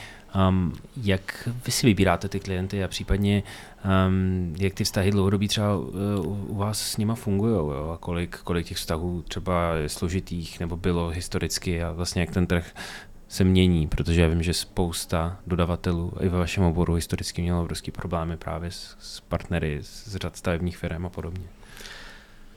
um, 0.48 0.72
jak 0.96 1.48
vy 1.66 1.72
si 1.72 1.86
vybíráte 1.86 2.28
ty 2.28 2.40
klienty 2.40 2.84
a 2.84 2.88
případně 2.88 3.42
um, 4.08 4.54
jak 4.58 4.74
ty 4.74 4.84
vztahy 4.84 5.10
dlouhodobí 5.10 5.48
třeba 5.48 5.76
uh, 5.76 5.86
u 6.50 6.56
vás 6.56 6.80
s 6.80 6.96
nima 6.96 7.14
fungují 7.14 7.72
a 7.92 7.96
kolik, 7.96 8.36
kolik 8.36 8.66
těch 8.66 8.76
vztahů 8.76 9.22
třeba 9.28 9.74
je 9.74 9.88
složitých 9.88 10.60
nebo 10.60 10.76
bylo 10.76 11.08
historicky 11.08 11.82
a 11.82 11.92
vlastně 11.92 12.20
jak 12.20 12.30
ten 12.30 12.46
trh 12.46 12.74
se 13.30 13.44
mění, 13.44 13.86
protože 13.86 14.20
já 14.20 14.28
vím, 14.28 14.42
že 14.42 14.54
spousta 14.54 15.36
dodavatelů 15.46 16.12
i 16.20 16.28
ve 16.28 16.38
vašem 16.38 16.64
oboru 16.64 16.94
historicky 16.94 17.42
mělo 17.42 17.62
obrovské 17.62 17.92
problémy 17.92 18.36
právě 18.36 18.70
s, 18.70 18.96
s 18.98 19.20
partnery 19.20 19.78
z 19.82 20.16
řad 20.16 20.36
stavebních 20.36 20.76
firm 20.76 21.06
a 21.06 21.08
podobně. 21.08 21.44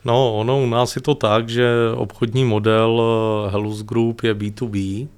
No, 0.04 0.34
ono 0.34 0.62
u 0.62 0.66
nás 0.66 0.96
je 0.96 1.02
to 1.02 1.14
tak, 1.14 1.48
že 1.48 1.68
obchodní 1.96 2.44
model 2.44 3.02
eh, 3.02 3.50
Helus 3.50 3.82
Group 3.82 4.22
je 4.22 4.34
B2B 4.34 5.08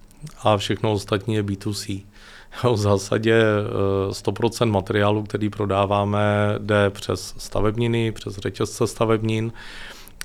a 0.42 0.56
všechno 0.56 0.92
ostatní 0.92 1.34
je 1.34 1.42
B2C. 1.42 2.02
V 2.72 2.76
zásadě 2.76 3.44
100% 4.08 4.62
eh, 4.62 4.66
materiálu, 4.66 5.22
který 5.22 5.50
prodáváme, 5.50 6.54
jde 6.58 6.90
přes 6.90 7.34
stavebniny, 7.38 8.12
přes 8.12 8.36
řetězce 8.36 8.86
stavebnin 8.86 9.52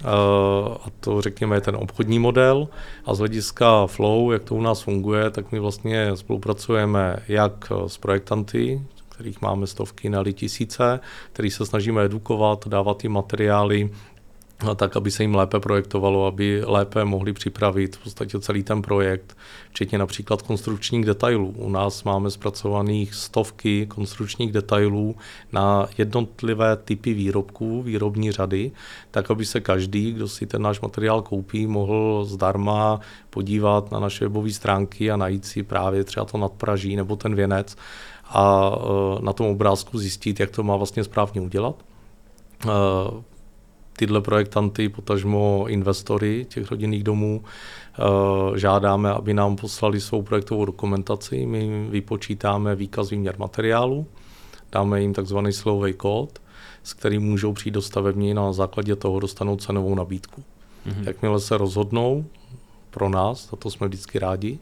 a 0.06 0.90
to 1.00 1.22
řekněme 1.22 1.56
je 1.56 1.62
ten 1.62 1.76
obchodní 1.76 2.20
model. 2.20 2.68
A 3.06 3.14
z 3.14 3.20
hlediska 3.20 3.88
flow, 3.88 4.32
jak 4.32 4.44
to 4.44 4.56
u 4.56 4.62
nás 4.62 4.82
funguje, 4.82 5.30
tak 5.30 5.52
my 5.52 5.60
vlastně 5.60 6.16
spolupracujeme 6.16 7.18
jak 7.28 7.72
s 7.88 7.98
projektanty, 7.98 8.82
kterých 9.10 9.42
máme 9.42 9.68
stovky, 9.68 10.10
na 10.10 10.24
tisíce, 10.34 11.00
který 11.34 11.52
se 11.52 11.66
snažíme 11.66 12.06
edukovat, 12.06 12.68
dávat 12.68 13.04
jim 13.04 13.14
materiály, 13.14 13.90
tak, 14.76 14.98
aby 14.98 15.12
se 15.12 15.24
jim 15.24 15.36
lépe 15.36 15.60
projektovalo, 15.60 16.26
aby 16.26 16.64
lépe 16.66 17.06
mohli 17.06 17.34
připravit 17.34 17.96
v 17.96 18.04
podstatě 18.04 18.40
celý 18.40 18.64
ten 18.64 18.82
projekt, 18.82 19.38
včetně 19.70 19.98
například 19.98 20.42
konstrukčních 20.42 21.06
detailů. 21.06 21.54
U 21.58 21.70
nás 21.70 22.04
máme 22.04 22.32
zpracovaných 22.32 23.14
stovky 23.14 23.86
konstrukčních 23.86 24.52
detailů 24.52 25.16
na 25.52 25.88
jednotlivé 25.98 26.78
typy 26.78 27.14
výrobků, 27.14 27.82
výrobní 27.82 28.32
řady, 28.32 28.72
tak, 29.12 29.32
aby 29.32 29.46
se 29.46 29.60
každý, 29.60 30.12
kdo 30.12 30.28
si 30.28 30.46
ten 30.46 30.62
náš 30.62 30.82
materiál 30.82 31.22
koupí, 31.22 31.68
mohl 31.68 32.26
zdarma 32.26 33.00
podívat 33.30 33.92
na 33.92 34.00
naše 34.00 34.26
webové 34.26 34.52
stránky 34.52 35.12
a 35.12 35.18
najít 35.18 35.46
si 35.46 35.64
právě 35.64 36.04
třeba 36.04 36.26
to 36.26 36.38
nadpraží 36.38 36.96
nebo 36.96 37.16
ten 37.16 37.36
věnec 37.36 37.76
a 38.30 38.72
e, 38.76 39.22
na 39.22 39.34
tom 39.34 39.48
obrázku 39.48 39.98
zjistit, 39.98 40.40
jak 40.40 40.52
to 40.52 40.64
má 40.64 40.76
vlastně 40.76 41.04
správně 41.04 41.42
udělat 41.42 41.76
e, 42.66 43.31
tyhle 44.02 44.22
projektanty, 44.22 44.90
potažmo 44.90 45.66
investory 45.68 46.46
těch 46.50 46.72
rodinných 46.72 47.04
domů, 47.04 47.44
eh, 47.44 48.60
žádáme, 48.60 49.12
aby 49.12 49.34
nám 49.34 49.56
poslali 49.56 50.02
svou 50.02 50.22
projektovou 50.22 50.66
dokumentaci. 50.66 51.46
My 51.46 51.60
jim 51.60 51.90
vypočítáme 51.90 52.76
výkaz 52.76 53.10
výměr 53.10 53.36
materiálu, 53.38 54.06
dáme 54.72 55.02
jim 55.02 55.14
takzvaný 55.14 55.54
slový 55.54 55.94
kód, 55.94 56.42
s 56.84 56.94
kterým 56.94 57.22
můžou 57.22 57.54
přijít 57.54 57.72
do 57.72 57.82
stavební 57.82 58.34
na 58.34 58.54
základě 58.54 58.96
toho 58.96 59.20
dostanou 59.20 59.56
cenovou 59.56 59.96
nabídku. 59.96 60.44
Mm-hmm. 60.88 61.04
Jakmile 61.04 61.40
se 61.40 61.58
rozhodnou 61.58 62.26
pro 62.90 63.10
nás, 63.10 63.50
za 63.50 63.58
to 63.58 63.70
jsme 63.70 63.88
vždycky 63.88 64.20
rádi, 64.20 64.60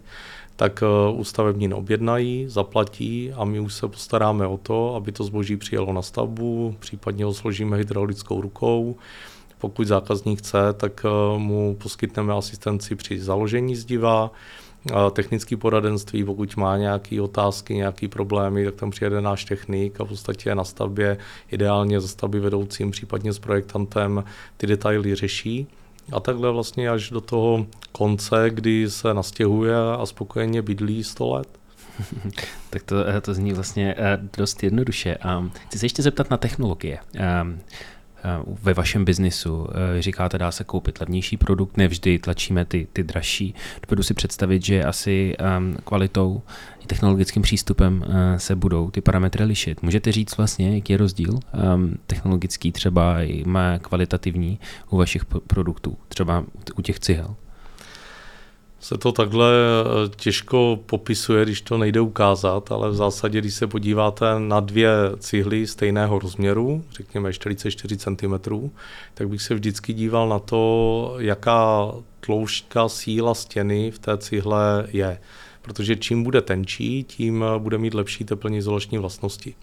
tak 0.60 0.84
eh, 0.84 1.12
u 1.12 1.24
stavebnin 1.24 1.74
objednají, 1.74 2.46
zaplatí 2.48 3.32
a 3.34 3.46
my 3.46 3.60
už 3.60 3.74
se 3.74 3.88
postaráme 3.88 4.48
o 4.48 4.58
to, 4.58 4.96
aby 4.96 5.12
to 5.12 5.24
zboží 5.24 5.58
přijelo 5.58 5.94
na 5.94 6.02
stavbu, 6.02 6.76
případně 6.80 7.26
ho 7.26 7.34
složíme 7.34 7.78
hydraulickou 7.78 8.42
rukou. 8.42 8.96
Pokud 9.58 9.88
zákazník 9.88 10.40
chce, 10.40 10.74
tak 10.74 11.06
eh, 11.06 11.40
mu 11.40 11.76
poskytneme 11.76 12.34
asistenci 12.34 12.96
při 12.96 13.20
založení 13.20 13.76
zdiva, 13.76 14.32
eh, 14.92 14.94
technické 15.12 15.58
poradenství, 15.58 16.24
pokud 16.24 16.58
má 16.58 16.78
nějaké 16.78 17.22
otázky, 17.22 17.74
nějaké 17.76 18.08
problémy, 18.08 18.66
tak 18.66 18.76
tam 18.76 18.92
přijede 18.92 19.22
náš 19.22 19.46
technik 19.46 20.02
a 20.02 20.04
v 20.04 20.08
podstatě 20.08 20.56
na 20.56 20.64
stavbě, 20.64 21.18
ideálně 21.52 22.02
ze 22.02 22.08
stavby 22.08 22.40
vedoucím, 22.40 22.92
případně 22.92 23.34
s 23.34 23.40
projektantem, 23.40 24.24
ty 24.58 24.68
detaily 24.68 25.16
řeší. 25.16 25.68
A 26.12 26.20
takhle 26.20 26.52
vlastně 26.52 26.90
až 26.90 27.10
do 27.10 27.22
toho 27.22 27.66
konce, 27.92 28.50
kdy 28.50 28.90
se 28.90 29.14
nastěhuje 29.14 29.76
a 29.76 30.06
spokojeně 30.06 30.62
bydlí 30.62 31.04
100 31.04 31.34
let. 31.34 31.48
tak 32.70 32.84
to, 32.84 33.08
eh, 33.08 33.22
to 33.22 33.34
zní 33.34 33.54
vlastně 33.54 33.96
eh, 33.98 34.20
dost 34.38 34.64
jednoduše. 34.64 35.18
Chci 35.68 35.80
se 35.80 35.86
ještě 35.86 36.04
zeptat 36.04 36.30
na 36.30 36.38
technologie. 36.38 37.00
Ehm, 38.24 38.40
Eh, 38.40 38.56
ve 38.64 38.74
vašem 38.74 39.06
biznisu. 39.06 39.68
Eh, 39.72 40.02
říkáte, 40.02 40.38
dá 40.38 40.52
se 40.52 40.64
koupit 40.64 41.00
levnější 41.00 41.38
produkt, 41.38 41.78
nevždy 41.78 42.20
tlačíme 42.20 42.66
ty, 42.66 42.88
ty 42.94 43.04
dražší. 43.04 43.56
Dovedu 43.88 44.04
si 44.04 44.14
představit, 44.14 44.66
že 44.66 44.84
asi 44.84 45.36
um, 45.58 45.78
kvalitou 45.84 46.42
i 46.84 46.88
technologickým 46.88 47.42
přístupem 47.42 48.04
uh, 48.08 48.14
se 48.38 48.56
budou 48.56 48.92
ty 48.92 49.02
parametry 49.02 49.44
lišit. 49.44 49.84
Můžete 49.84 50.12
říct 50.12 50.38
vlastně, 50.38 50.76
jaký 50.76 50.94
je 50.94 50.98
rozdíl 50.98 51.34
um, 51.74 51.96
technologický 52.08 52.72
třeba 52.72 53.24
i 53.24 53.46
kvalitativní 53.82 54.60
u 54.90 54.98
vašich 54.98 55.26
produktů, 55.26 55.98
třeba 56.08 56.44
u 56.76 56.82
těch 56.82 57.00
cihel? 57.00 57.36
Se 58.80 58.98
to 58.98 59.12
takhle 59.12 59.52
eh, 59.54 60.10
těžko 60.16 60.80
popisuje, 60.86 61.46
když 61.46 61.62
to 61.62 61.78
nejde 61.78 62.02
ukázat, 62.02 62.72
ale 62.72 62.90
v 62.90 62.96
zásadě, 62.96 63.40
když 63.42 63.54
se 63.54 63.68
podíváte 63.68 64.26
na 64.40 64.60
dvě 64.60 64.92
cihly 65.20 65.68
stejného 65.68 66.20
rozměru, 66.20 66.84
řekněme 66.92 67.34
44 67.34 67.98
cm, 67.98 68.70
tak 69.14 69.30
bych 69.30 69.42
se 69.42 69.54
vždycky 69.54 69.94
díval 69.94 70.30
na 70.30 70.40
to, 70.40 71.16
jaká 71.20 71.92
tloušťka 72.20 72.90
síla 72.90 73.34
stěny 73.34 73.92
v 73.92 74.00
té 74.00 74.18
cihle 74.18 74.88
je. 74.92 75.20
Protože 75.62 75.96
čím 75.96 76.24
bude 76.24 76.42
tenčí, 76.42 77.04
tím 77.04 77.46
bude 77.58 77.78
mít 77.78 77.94
lepší 77.94 78.24
teplně 78.24 78.58
izolační 78.58 78.98
vlastnosti. 78.98 79.56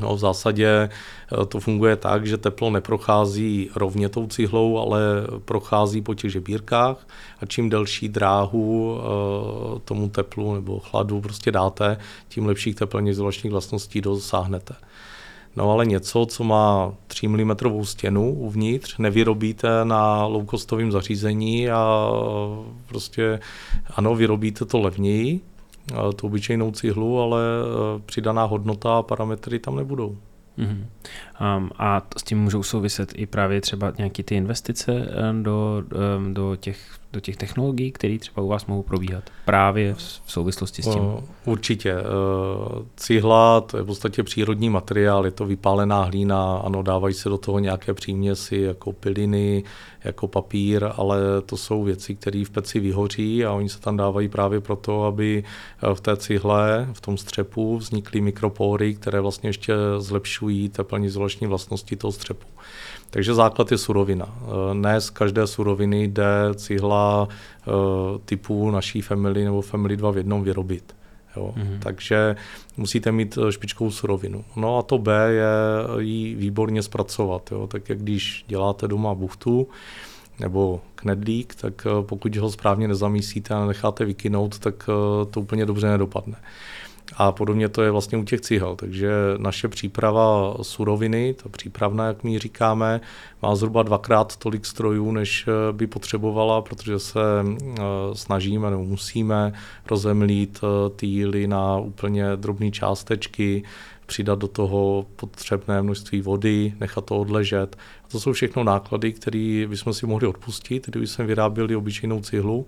No, 0.00 0.16
v 0.16 0.18
zásadě 0.18 0.68
eh, 0.68 1.46
to 1.46 1.60
funguje 1.60 1.96
tak, 1.96 2.26
že 2.26 2.36
teplo 2.36 2.70
neprochází 2.70 3.70
rovně 3.74 4.08
tou 4.08 4.26
cihlou, 4.26 4.78
ale 4.78 5.00
prochází 5.44 6.02
po 6.02 6.14
těch 6.14 6.32
žebírkách 6.32 7.06
a 7.40 7.46
čím 7.46 7.68
delší 7.68 8.08
dráhu 8.08 8.98
eh, 8.98 9.80
tomu 9.84 10.08
teplu 10.08 10.54
nebo 10.54 10.78
chladu 10.78 11.20
prostě 11.20 11.52
dáte, 11.52 11.96
tím 12.28 12.46
lepších 12.46 12.74
teplně 12.74 13.10
izolačních 13.10 13.52
vlastností 13.52 14.00
dosáhnete. 14.00 14.74
No 15.56 15.70
ale 15.70 15.86
něco, 15.86 16.26
co 16.26 16.44
má 16.44 16.92
3 17.06 17.28
mm 17.28 17.50
stěnu 17.82 18.34
uvnitř, 18.34 18.98
nevyrobíte 18.98 19.68
na 19.84 20.26
loukostovém 20.26 20.92
zařízení 20.92 21.70
a 21.70 22.10
prostě 22.86 23.40
ano, 23.96 24.14
vyrobíte 24.14 24.64
to 24.64 24.78
levněji, 24.78 25.40
tu 26.16 26.26
obyčejnou 26.26 26.70
cihlu, 26.70 27.20
ale 27.20 27.40
e, 27.42 28.00
přidaná 28.06 28.44
hodnota 28.44 28.98
a 28.98 29.02
parametry 29.02 29.58
tam 29.58 29.76
nebudou. 29.76 30.16
Mm-hmm. 30.58 30.86
Um, 31.56 31.70
a 31.78 32.02
s 32.16 32.22
tím 32.22 32.38
můžou 32.38 32.62
souviset 32.62 33.12
i 33.14 33.26
právě 33.26 33.60
třeba 33.60 33.92
nějaké 33.98 34.22
ty 34.22 34.34
investice 34.34 34.92
um, 34.92 35.42
do, 35.42 35.82
um, 36.18 36.34
do, 36.34 36.56
těch, 36.56 36.97
do 37.12 37.20
těch 37.20 37.36
technologií, 37.36 37.92
které 37.92 38.18
třeba 38.18 38.42
u 38.42 38.48
vás 38.48 38.66
mohou 38.66 38.82
probíhat 38.82 39.24
právě 39.44 39.94
v, 39.94 40.22
souvislosti 40.26 40.82
s 40.82 40.88
tím. 40.88 41.02
Určitě. 41.44 41.92
Eh, 41.92 42.04
cihla, 42.96 43.60
to 43.60 43.76
je 43.76 43.82
v 43.82 43.86
podstatě 43.86 44.22
přírodní 44.22 44.70
materiál, 44.70 45.24
je 45.24 45.30
to 45.30 45.46
vypálená 45.46 46.02
hlína, 46.02 46.58
ano, 46.58 46.82
dávají 46.82 47.14
se 47.14 47.28
do 47.28 47.38
toho 47.38 47.58
nějaké 47.58 47.94
příměsi 47.94 48.56
jako 48.56 48.92
piliny, 48.92 49.64
jako 50.04 50.28
papír, 50.28 50.88
ale 50.96 51.18
to 51.46 51.56
jsou 51.56 51.84
věci, 51.84 52.14
které 52.14 52.44
v 52.44 52.50
peci 52.50 52.80
vyhoří 52.80 53.44
a 53.44 53.52
oni 53.52 53.68
se 53.68 53.80
tam 53.80 53.96
dávají 53.96 54.28
právě 54.28 54.60
proto, 54.60 55.04
aby 55.04 55.44
eh, 55.82 55.94
v 55.94 56.00
té 56.00 56.16
cihle, 56.16 56.88
v 56.92 57.00
tom 57.00 57.16
střepu 57.16 57.76
vznikly 57.76 58.20
mikropory, 58.20 58.94
které 58.94 59.20
vlastně 59.20 59.48
ještě 59.48 59.74
zlepšují 59.98 60.68
teplní 60.68 61.06
izolační 61.06 61.46
vlastnosti 61.46 61.96
toho 61.96 62.12
střepu. 62.12 62.46
Takže 63.10 63.34
základ 63.34 63.72
je 63.72 63.78
surovina. 63.78 64.26
Eh, 64.28 64.74
ne 64.74 65.00
z 65.00 65.10
každé 65.10 65.46
suroviny 65.46 66.02
jde 66.02 66.54
cihla 66.54 67.28
eh, 67.28 67.70
typu 68.24 68.70
naší 68.70 69.00
family 69.00 69.44
nebo 69.44 69.60
family 69.60 69.96
2 69.96 70.10
v 70.10 70.16
jednom 70.16 70.42
vyrobit. 70.42 70.96
Jo. 71.36 71.54
Mm-hmm. 71.56 71.78
Takže 71.78 72.36
musíte 72.76 73.12
mít 73.12 73.38
špičkovou 73.50 73.90
surovinu. 73.90 74.44
No 74.56 74.78
a 74.78 74.82
to 74.82 74.98
B 74.98 75.32
je 75.32 75.46
ji 75.98 76.34
výborně 76.34 76.82
zpracovat. 76.82 77.52
Jo. 77.52 77.66
Tak 77.66 77.88
jak 77.88 77.98
když 77.98 78.44
děláte 78.48 78.88
doma 78.88 79.14
buchtu, 79.14 79.68
nebo 80.40 80.80
knedlík, 80.94 81.54
tak 81.54 81.86
eh, 81.86 82.02
pokud 82.02 82.36
ho 82.36 82.50
správně 82.50 82.88
nezamísíte 82.88 83.54
a 83.54 83.66
necháte 83.66 84.04
vykynout, 84.04 84.58
tak 84.58 84.90
to 85.30 85.40
úplně 85.40 85.66
dobře 85.66 85.88
nedopadne. 85.88 86.36
A 87.16 87.32
podobně 87.32 87.68
to 87.68 87.82
je 87.82 87.90
vlastně 87.90 88.18
u 88.18 88.24
těch 88.24 88.40
cihel. 88.40 88.76
Takže 88.76 89.10
naše 89.38 89.68
příprava 89.68 90.54
suroviny, 90.62 91.34
ta 91.42 91.48
přípravná, 91.48 92.06
jak 92.06 92.24
my 92.24 92.38
říkáme, 92.38 93.00
má 93.42 93.56
zhruba 93.56 93.82
dvakrát 93.82 94.36
tolik 94.36 94.66
strojů, 94.66 95.12
než 95.12 95.46
eh, 95.48 95.72
by 95.72 95.86
potřebovala, 95.86 96.62
protože 96.62 96.98
se 96.98 97.20
eh, 97.20 97.82
snažíme 98.12 98.70
nebo 98.70 98.84
musíme 98.84 99.52
rozemlít 99.90 100.60
eh, 100.62 100.90
týly 100.90 101.46
na 101.46 101.78
úplně 101.78 102.36
drobné 102.36 102.70
částečky, 102.70 103.62
přidat 104.06 104.38
do 104.38 104.48
toho 104.48 105.06
potřebné 105.16 105.82
množství 105.82 106.20
vody, 106.20 106.74
nechat 106.80 107.04
to 107.04 107.18
odležet. 107.18 107.76
A 108.04 108.08
to 108.08 108.20
jsou 108.20 108.32
všechno 108.32 108.64
náklady, 108.64 109.12
které 109.12 109.66
bychom 109.68 109.92
si 109.92 110.06
mohli 110.06 110.26
odpustit, 110.26 110.86
kdyby 110.86 111.06
jsme 111.06 111.24
vyráběli 111.26 111.76
obyčejnou 111.76 112.20
cihlu 112.20 112.66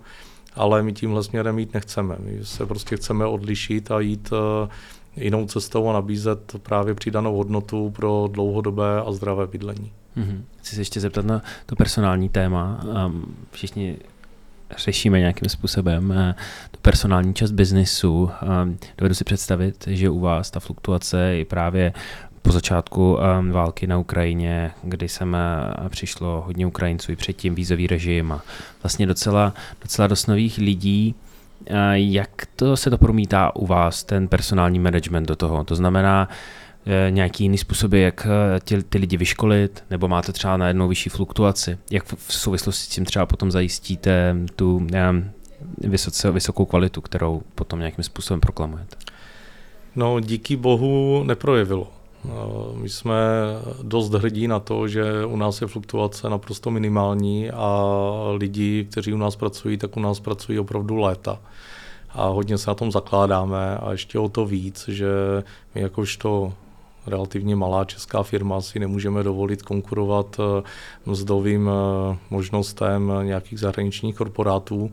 ale 0.54 0.82
my 0.82 0.92
tímhle 0.92 1.24
směrem 1.24 1.58
jít 1.58 1.74
nechceme. 1.74 2.16
My 2.18 2.44
se 2.44 2.66
prostě 2.66 2.96
chceme 2.96 3.26
odlišit 3.26 3.90
a 3.90 4.00
jít 4.00 4.30
eh, 4.32 4.68
jinou 5.16 5.46
cestou 5.46 5.88
a 5.88 5.92
nabízet 5.92 6.56
právě 6.62 6.94
přidanou 6.94 7.36
hodnotu 7.36 7.90
pro 7.90 8.28
dlouhodobé 8.32 9.00
a 9.06 9.12
zdravé 9.12 9.46
bydlení. 9.46 9.92
Mm-hmm. 10.16 10.40
Chci 10.58 10.74
se 10.74 10.80
ještě 10.80 11.00
zeptat 11.00 11.24
na 11.24 11.42
to 11.66 11.76
personální 11.76 12.28
téma. 12.28 12.80
Um, 13.06 13.36
všichni 13.50 13.96
řešíme 14.78 15.18
nějakým 15.18 15.48
způsobem 15.48 16.10
uh, 16.10 16.16
tu 16.70 16.78
personální 16.82 17.34
část 17.34 17.50
biznisu. 17.50 18.30
Um, 18.62 18.78
dovedu 18.98 19.14
si 19.14 19.24
představit, 19.24 19.84
že 19.86 20.10
u 20.10 20.20
vás 20.20 20.50
ta 20.50 20.60
fluktuace 20.60 21.20
je 21.20 21.44
právě 21.44 21.92
po 22.42 22.52
začátku 22.52 23.18
války 23.50 23.86
na 23.86 23.98
Ukrajině, 23.98 24.70
kdy 24.82 25.08
sem 25.08 25.36
uh, 25.82 25.88
přišlo 25.88 26.42
hodně 26.46 26.66
Ukrajinců 26.66 27.12
i 27.12 27.16
předtím 27.16 27.54
vízový 27.54 27.86
režim 27.86 28.32
a 28.32 28.42
vlastně 28.82 29.06
docela, 29.06 29.54
docela 29.82 30.08
dost 30.08 30.26
nových 30.26 30.58
lidí. 30.58 31.14
Uh, 31.70 31.76
jak 31.92 32.46
to 32.56 32.76
se 32.76 32.90
to 32.90 32.98
promítá 32.98 33.56
u 33.56 33.66
vás, 33.66 34.04
ten 34.04 34.28
personální 34.28 34.78
management 34.78 35.28
do 35.28 35.36
toho? 35.36 35.64
To 35.64 35.74
znamená, 35.76 36.28
uh, 36.86 36.92
nějaký 37.10 37.44
jiný 37.44 37.58
způsoby, 37.58 38.02
jak 38.02 38.26
ty, 38.64 38.82
ty 38.82 38.98
lidi 38.98 39.16
vyškolit, 39.16 39.84
nebo 39.90 40.08
máte 40.08 40.32
třeba 40.32 40.56
na 40.56 40.68
jednou 40.68 40.88
vyšší 40.88 41.10
fluktuaci? 41.10 41.78
Jak 41.90 42.04
v 42.04 42.32
souvislosti 42.34 42.84
s 42.84 42.88
tím 42.88 43.04
třeba 43.04 43.26
potom 43.26 43.50
zajistíte 43.50 44.36
tu 44.56 44.76
um, 44.76 44.90
vysoce, 45.78 46.30
vysokou 46.30 46.64
kvalitu, 46.64 47.00
kterou 47.00 47.42
potom 47.54 47.78
nějakým 47.78 48.04
způsobem 48.04 48.40
proklamujete? 48.40 48.96
No, 49.96 50.20
díky 50.20 50.56
bohu 50.56 51.24
neprojevilo. 51.24 51.92
My 52.74 52.88
jsme 52.88 53.14
dost 53.82 54.14
hrdí 54.14 54.48
na 54.48 54.60
to, 54.60 54.88
že 54.88 55.24
u 55.24 55.36
nás 55.36 55.60
je 55.60 55.66
fluktuace 55.66 56.30
naprosto 56.30 56.70
minimální 56.70 57.50
a 57.50 57.94
lidi, 58.32 58.86
kteří 58.90 59.12
u 59.12 59.16
nás 59.16 59.36
pracují, 59.36 59.76
tak 59.76 59.96
u 59.96 60.00
nás 60.00 60.20
pracují 60.20 60.58
opravdu 60.58 60.96
léta. 60.96 61.40
A 62.10 62.26
hodně 62.26 62.58
se 62.58 62.70
na 62.70 62.74
tom 62.74 62.92
zakládáme 62.92 63.76
a 63.76 63.92
ještě 63.92 64.18
o 64.18 64.28
to 64.28 64.46
víc, 64.46 64.88
že 64.88 65.08
my 65.74 65.80
jakožto 65.80 66.52
relativně 67.06 67.56
malá 67.56 67.84
česká 67.84 68.22
firma 68.22 68.60
si 68.60 68.78
nemůžeme 68.78 69.22
dovolit 69.22 69.62
konkurovat 69.62 70.40
eh, 70.40 70.62
mzdovým 71.06 71.70
eh, 71.70 72.16
možnostem 72.30 73.12
nějakých 73.22 73.60
zahraničních 73.60 74.16
korporátů, 74.16 74.90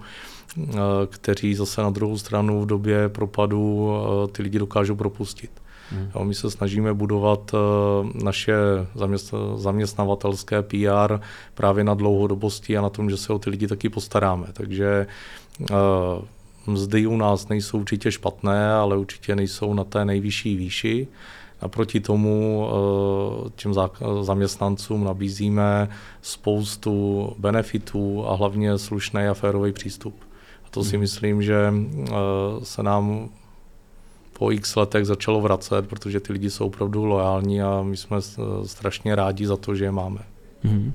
eh, 0.59 0.73
kteří 1.07 1.55
zase 1.55 1.81
na 1.81 1.89
druhou 1.89 2.17
stranu 2.17 2.61
v 2.61 2.65
době 2.65 3.09
propadu 3.09 3.89
ty 4.31 4.43
lidi 4.43 4.59
dokážou 4.59 4.95
propustit. 4.95 5.51
Hmm. 5.91 6.12
Jo, 6.15 6.23
my 6.23 6.36
se 6.36 6.52
snažíme 6.52 6.93
budovat 6.93 7.54
uh, 7.54 8.23
naše 8.23 8.56
zaměstnavatelské 9.56 10.62
PR 10.62 11.19
právě 11.54 11.84
na 11.84 11.93
dlouhodobosti 11.93 12.78
a 12.78 12.82
na 12.82 12.89
tom, 12.89 13.10
že 13.10 13.17
se 13.17 13.34
o 13.34 13.39
ty 13.39 13.50
lidi 13.50 13.67
taky 13.67 13.89
postaráme. 13.89 14.47
Takže 14.54 15.08
uh, 15.60 15.78
mzdy 16.67 17.08
u 17.08 17.17
nás 17.17 17.47
nejsou 17.47 17.80
určitě 17.80 18.12
špatné, 18.12 18.71
ale 18.71 18.97
určitě 18.97 19.36
nejsou 19.36 19.73
na 19.73 19.84
té 19.84 20.06
nejvyšší 20.06 20.56
výši. 20.56 21.08
Naproti 21.62 22.00
tomu 22.00 22.67
uh, 23.43 23.50
těm 23.56 23.73
zaměstnancům 24.21 25.04
nabízíme 25.04 25.89
spoustu 26.21 27.34
benefitů 27.38 28.28
a 28.28 28.36
hlavně 28.36 28.78
slušný 28.78 29.21
a 29.21 29.34
férový 29.34 29.71
přístup. 29.71 30.15
A 30.65 30.69
to 30.69 30.84
si 30.84 30.91
hmm. 30.91 31.00
myslím, 31.00 31.41
že 31.41 31.73
se 32.63 32.84
nám 32.84 33.30
po 34.38 34.52
x 34.52 34.76
letech 34.76 35.06
začalo 35.06 35.41
vracet, 35.41 35.88
protože 35.88 36.19
ty 36.19 36.34
lidi 36.34 36.50
jsou 36.50 36.67
opravdu 36.67 37.06
lojální 37.06 37.62
a 37.62 37.82
my 37.82 37.97
jsme 37.97 38.17
strašně 38.65 39.15
rádi 39.15 39.47
za 39.47 39.58
to, 39.58 39.76
že 39.76 39.86
je 39.86 39.91
máme. 39.91 40.19
Mm-hmm. 40.65 40.93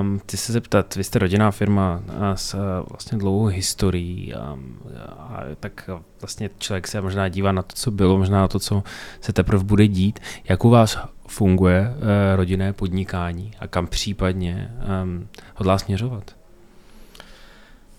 Um, 0.00 0.18
chci 0.18 0.36
se 0.36 0.52
zeptat, 0.52 0.94
vy 0.94 1.04
jste 1.04 1.18
rodinná 1.18 1.50
firma 1.50 2.02
s 2.34 2.54
uh, 2.54 2.60
vlastně 2.88 3.18
dlouhou 3.18 3.46
historií 3.46 4.34
um, 4.52 4.78
a 5.08 5.40
tak 5.60 5.90
vlastně 6.20 6.50
člověk 6.58 6.88
se 6.88 7.00
možná 7.00 7.28
dívá 7.28 7.52
na 7.52 7.62
to, 7.62 7.74
co 7.74 7.90
bylo, 7.90 8.18
možná 8.18 8.40
na 8.40 8.48
to, 8.48 8.58
co 8.58 8.82
se 9.20 9.32
teprve 9.32 9.64
bude 9.64 9.88
dít. 9.88 10.20
Jak 10.48 10.64
u 10.64 10.70
vás 10.70 10.98
funguje 11.28 11.94
uh, 11.96 12.04
rodinné 12.36 12.72
podnikání 12.72 13.50
a 13.60 13.66
kam 13.66 13.86
případně 13.86 14.74
um, 15.02 15.28
hodlá 15.56 15.78
směřovat? 15.78 16.36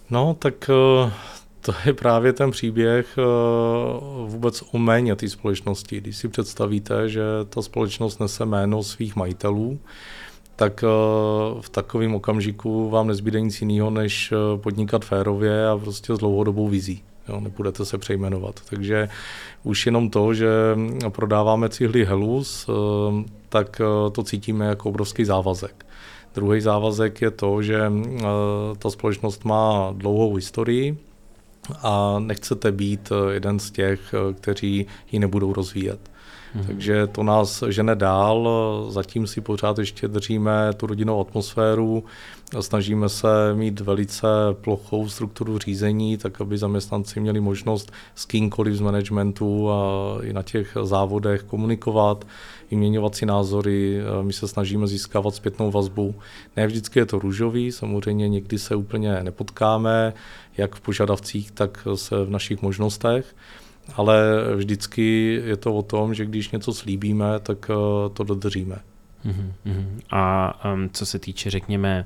No, 0.10 0.34
tak 0.34 0.70
uh, 1.04 1.12
to 1.66 1.74
je 1.86 1.94
právě 1.94 2.34
ten 2.34 2.52
příběh 2.52 3.18
eh, 3.18 3.22
vůbec 4.26 4.64
o 4.72 4.78
méně 4.78 5.16
té 5.16 5.30
společnosti. 5.30 6.02
Když 6.02 6.18
si 6.18 6.28
představíte, 6.28 7.10
že 7.10 7.22
ta 7.50 7.62
společnost 7.62 8.20
nese 8.20 8.46
jméno 8.46 8.84
svých 8.84 9.16
majitelů, 9.16 9.80
tak 10.56 10.84
eh, 10.84 10.88
v 11.62 11.70
takovém 11.70 12.16
okamžiku 12.16 12.90
vám 12.90 13.08
nezbyde 13.08 13.42
nic 13.42 13.62
jiného, 13.62 13.90
než 13.90 14.32
eh, 14.32 14.58
podnikat 14.58 15.06
férově 15.06 15.68
a 15.68 15.78
prostě 15.78 16.16
s 16.16 16.18
dlouhodobou 16.18 16.68
vizí. 16.68 17.04
Jo, 17.30 17.40
nebudete 17.40 17.86
se 17.86 17.98
přejmenovat. 17.98 18.60
Takže 18.70 19.10
už 19.64 19.86
jenom 19.86 20.10
to, 20.10 20.34
že 20.34 20.48
prodáváme 21.10 21.70
cihly 21.70 22.06
Helus, 22.06 22.70
tak 23.50 23.82
to 24.12 24.24
cítíme 24.24 24.66
jako 24.66 24.90
obrovský 24.90 25.26
závazek. 25.26 25.86
Druhý 26.36 26.62
závazek 26.62 27.22
je 27.22 27.32
to, 27.32 27.62
že 27.62 27.92
ta 28.80 28.90
společnost 28.90 29.46
má 29.46 29.94
dlouhou 29.98 30.36
historii, 30.36 30.98
a 31.82 32.20
nechcete 32.20 32.72
být 32.72 33.10
eh, 33.12 33.34
jeden 33.34 33.60
z 33.60 33.72
těch, 33.72 34.14
eh, 34.14 34.34
kteří 34.34 34.86
ji 35.12 35.20
nebudou 35.20 35.54
rozvíjet. 35.54 36.12
Mm-hmm. 36.56 36.66
Takže 36.68 37.08
to 37.08 37.24
nás 37.24 37.64
žene 37.70 37.96
dál, 37.96 38.50
zatím 38.90 39.28
si 39.28 39.42
pořád 39.42 39.80
ještě 39.80 40.08
držíme 40.08 40.70
tu 40.78 40.88
rodinnou 40.88 41.22
atmosféru, 41.22 42.04
snažíme 42.60 43.10
se 43.10 43.28
mít 43.54 43.80
velice 43.80 44.28
plochou 44.52 45.10
strukturu 45.10 45.58
řízení, 45.58 46.18
tak 46.18 46.42
aby 46.42 46.58
zaměstnanci 46.58 47.20
měli 47.20 47.40
možnost 47.40 47.92
s 48.16 48.26
kýmkoliv 48.26 48.76
z 48.76 48.80
managementu 48.80 49.72
a 49.72 50.18
i 50.24 50.34
na 50.34 50.44
těch 50.44 50.78
závodech 50.84 51.44
komunikovat, 51.44 52.28
vyměňovat 52.72 53.16
si 53.16 53.26
názory, 53.26 54.02
my 54.22 54.34
se 54.34 54.48
snažíme 54.48 54.88
získávat 54.88 55.36
zpětnou 55.36 55.72
vazbu. 55.72 56.16
Ne 56.58 56.68
vždycky 56.68 57.00
je 57.00 57.06
to 57.06 57.20
růžový, 57.20 57.72
samozřejmě 57.72 58.30
někdy 58.30 58.60
se 58.60 58.76
úplně 58.76 59.24
nepotkáme, 59.24 60.14
jak 60.58 60.76
v 60.76 60.82
požadavcích, 60.82 61.52
tak 61.52 61.88
se 61.96 62.26
v 62.26 62.30
našich 62.30 62.62
možnostech, 62.62 63.36
ale 63.96 64.18
vždycky 64.56 65.42
je 65.46 65.58
to 65.58 65.76
o 65.76 65.82
tom, 65.82 66.14
že 66.14 66.26
když 66.26 66.52
něco 66.52 66.74
slíbíme, 66.74 67.40
tak 67.40 67.70
eh, 67.70 68.10
to 68.14 68.24
dodržíme. 68.24 68.76
Uh-huh. 69.26 69.86
A 70.12 70.54
um, 70.74 70.90
co 70.90 71.06
se 71.06 71.20
týče, 71.20 71.50
řekněme, 71.50 72.06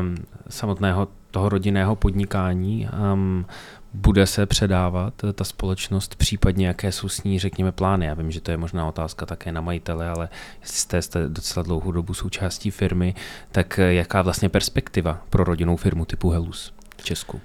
um, 0.00 0.16
samotného 0.48 1.08
toho 1.30 1.48
rodinného 1.48 1.96
podnikání, 1.96 2.88
um, 3.12 3.46
Bude 3.94 4.26
se 4.26 4.46
předávat 4.46 5.14
ta 5.34 5.44
společnost, 5.44 6.14
případně 6.14 6.66
jaké 6.66 6.92
jsou 6.92 7.08
s 7.08 7.22
ní, 7.22 7.38
řekněme, 7.38 7.72
plány? 7.72 8.06
Já 8.06 8.14
vím, 8.14 8.30
že 8.30 8.40
to 8.40 8.50
je 8.50 8.56
možná 8.56 8.88
otázka 8.88 9.26
také 9.26 9.52
na 9.52 9.60
majitele, 9.60 10.08
ale 10.08 10.28
jestli 10.60 10.76
jste, 10.76 11.02
jste 11.02 11.28
docela 11.28 11.62
dlouhou 11.62 11.92
dobu 11.92 12.14
součástí 12.14 12.70
firmy, 12.70 13.14
tak 13.52 13.80
jaká 13.88 14.22
vlastně 14.22 14.48
perspektiva 14.48 15.22
pro 15.30 15.44
rodinnou 15.44 15.76
firmu 15.76 16.04
typu 16.04 16.30
Helus 16.30 16.74
v 16.96 17.04
Česku? 17.04 17.40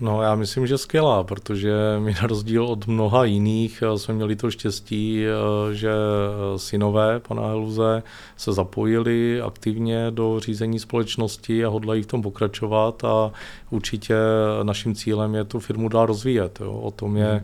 No 0.00 0.22
já 0.22 0.34
myslím, 0.34 0.66
že 0.66 0.78
skvělá, 0.78 1.24
protože 1.24 1.72
my 1.98 2.14
na 2.14 2.26
rozdíl 2.26 2.64
od 2.64 2.86
mnoha 2.86 3.24
jiných 3.24 3.82
eh, 3.82 3.98
jsme 3.98 4.14
měli 4.14 4.36
to 4.36 4.50
štěstí, 4.50 5.24
eh, 5.26 5.74
že 5.74 5.90
eh, 5.90 6.58
synové 6.58 7.20
pana 7.20 7.46
Heluze 7.46 8.02
se 8.36 8.52
zapojili 8.52 9.40
aktivně 9.40 10.10
do 10.10 10.40
řízení 10.40 10.78
společnosti 10.78 11.64
a 11.64 11.68
hodlají 11.68 12.02
v 12.02 12.06
tom 12.06 12.22
pokračovat 12.22 13.04
a 13.04 13.32
určitě 13.70 14.14
naším 14.62 14.94
cílem 14.94 15.34
je 15.34 15.44
tu 15.44 15.60
firmu 15.60 15.88
dál 15.88 16.06
rozvíjet. 16.06 16.58
Jo. 16.60 16.72
O 16.72 16.90
tom 16.90 17.16
je 17.16 17.42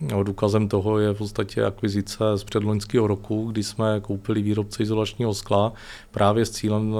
No, 0.00 0.22
důkazem 0.22 0.68
toho 0.68 0.98
je 0.98 1.14
v 1.14 1.18
podstatě 1.18 1.64
akvizice 1.64 2.24
z 2.36 2.44
předloňského 2.44 3.06
roku, 3.06 3.48
kdy 3.52 3.62
jsme 3.62 4.00
koupili 4.00 4.42
výrobce 4.42 4.82
izolačního 4.82 5.34
skla 5.34 5.72
právě 6.10 6.46
s 6.46 6.50
cílem 6.50 6.94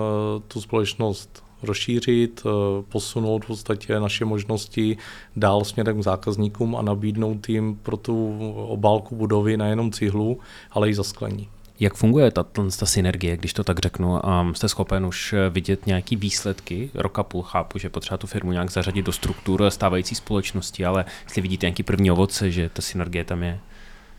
tu 0.48 0.60
společnost 0.60 1.43
rozšířit, 1.64 2.42
eh, 2.46 2.82
posunout 2.88 3.44
v 3.44 3.46
podstatě 3.46 4.00
naše 4.00 4.24
možnosti 4.24 4.96
dál 5.36 5.64
směrem 5.64 6.00
k 6.00 6.04
zákazníkům 6.04 6.76
a 6.76 6.82
nabídnout 6.82 7.48
jim 7.48 7.76
pro 7.82 7.96
tu 7.96 8.38
obálku 8.68 9.16
budovy 9.16 9.56
nejenom 9.56 9.92
cihlu, 9.92 10.38
ale 10.70 10.90
i 10.90 10.94
zasklení. 10.94 11.48
Jak 11.80 11.94
funguje 11.94 12.30
ta, 12.30 12.42
ta 12.78 12.86
synergie, 12.86 13.36
když 13.36 13.52
to 13.52 13.64
tak 13.64 13.78
řeknu? 13.78 14.26
A 14.26 14.52
jste 14.52 14.68
schopen 14.68 15.06
už 15.06 15.34
vidět 15.50 15.86
nějaký 15.86 16.16
výsledky? 16.16 16.90
Roka 16.94 17.22
půl 17.22 17.42
chápu, 17.42 17.78
že 17.78 17.90
potřeba 17.90 18.18
tu 18.18 18.26
firmu 18.26 18.52
nějak 18.52 18.70
zařadit 18.70 19.06
do 19.06 19.12
struktur 19.12 19.70
stávající 19.70 20.14
společnosti, 20.14 20.84
ale 20.84 21.04
jestli 21.24 21.42
vidíte 21.42 21.66
nějaký 21.66 21.82
první 21.82 22.10
ovoce, 22.10 22.50
že 22.50 22.68
ta 22.68 22.82
synergie 22.82 23.24
tam 23.24 23.42
je? 23.42 23.60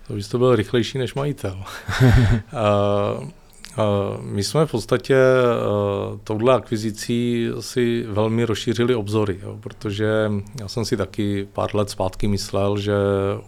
To 0.07 0.13
bys 0.13 0.27
to 0.27 0.37
byl 0.37 0.55
rychlejší 0.55 0.97
než 0.97 1.13
majitel. 1.13 1.63
uh, 3.21 3.29
My 4.21 4.43
jsme 4.43 4.65
v 4.65 4.71
podstatě 4.71 5.15
eh, 5.15 6.19
touhle 6.23 6.53
akvizicí 6.53 7.47
si 7.59 8.05
velmi 8.07 8.45
rozšířili 8.45 8.95
obzory, 8.95 9.39
jo, 9.43 9.57
protože 9.61 10.31
já 10.59 10.67
jsem 10.67 10.85
si 10.85 10.97
taky 10.97 11.47
pár 11.53 11.75
let 11.75 11.89
zpátky 11.89 12.27
myslel, 12.27 12.77
že 12.77 12.93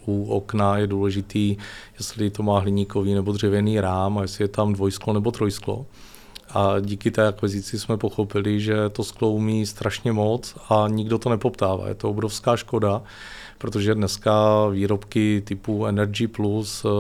u 0.05 0.25
okna 0.29 0.77
je 0.77 0.87
důležitý, 0.87 1.57
jestli 1.97 2.29
to 2.29 2.43
má 2.43 2.59
hliníkový 2.59 3.13
nebo 3.13 3.31
dřevěný 3.31 3.79
rám 3.79 4.17
a 4.17 4.21
jestli 4.21 4.43
je 4.43 4.47
tam 4.47 4.73
dvojsklo 4.73 5.13
nebo 5.13 5.31
trojsklo. 5.31 5.85
A 6.49 6.79
díky 6.79 7.11
té 7.11 7.27
akvizici 7.27 7.79
jsme 7.79 7.97
pochopili, 7.97 8.59
že 8.59 8.89
to 8.89 9.03
sklo 9.03 9.31
umí 9.31 9.65
strašně 9.65 10.11
moc 10.11 10.55
a 10.69 10.85
nikdo 10.87 11.17
to 11.17 11.29
nepoptává. 11.29 11.87
Je 11.87 11.95
to 11.95 12.09
obrovská 12.09 12.57
škoda 12.57 13.01
protože 13.57 13.95
dneska 13.95 14.67
výrobky 14.67 15.41
typu 15.45 15.85
Energy 15.85 16.27
Plus 16.27 16.85
uh, 16.85 16.91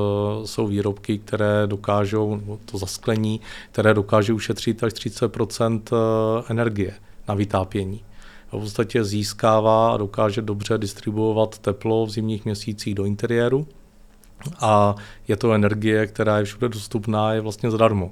jsou 0.45 0.67
výrobky, 0.67 1.17
které 1.17 1.67
dokážou, 1.67 2.41
to 2.65 2.77
zasklení, 2.77 3.41
které 3.71 3.93
dokážou 3.93 4.35
ušetřit 4.35 4.83
až 4.83 4.93
30 4.93 5.31
eh, 5.91 5.95
energie 6.49 6.93
na 7.27 7.35
vytápění. 7.35 8.03
v 8.47 8.59
podstatě 8.59 9.03
získává 9.03 9.93
a 9.93 9.97
dokáže 9.97 10.41
dobře 10.41 10.77
distribuovat 10.77 11.57
teplo 11.57 12.05
v 12.05 12.09
zimních 12.09 12.45
měsících 12.45 12.95
do 12.95 13.05
interiéru 13.05 13.67
a 14.59 14.95
je 15.27 15.35
to 15.35 15.53
energie, 15.53 16.07
která 16.07 16.37
je 16.37 16.45
všude 16.45 16.69
dostupná, 16.69 17.33
je 17.33 17.41
vlastně 17.41 17.71
zadarmo. 17.71 18.11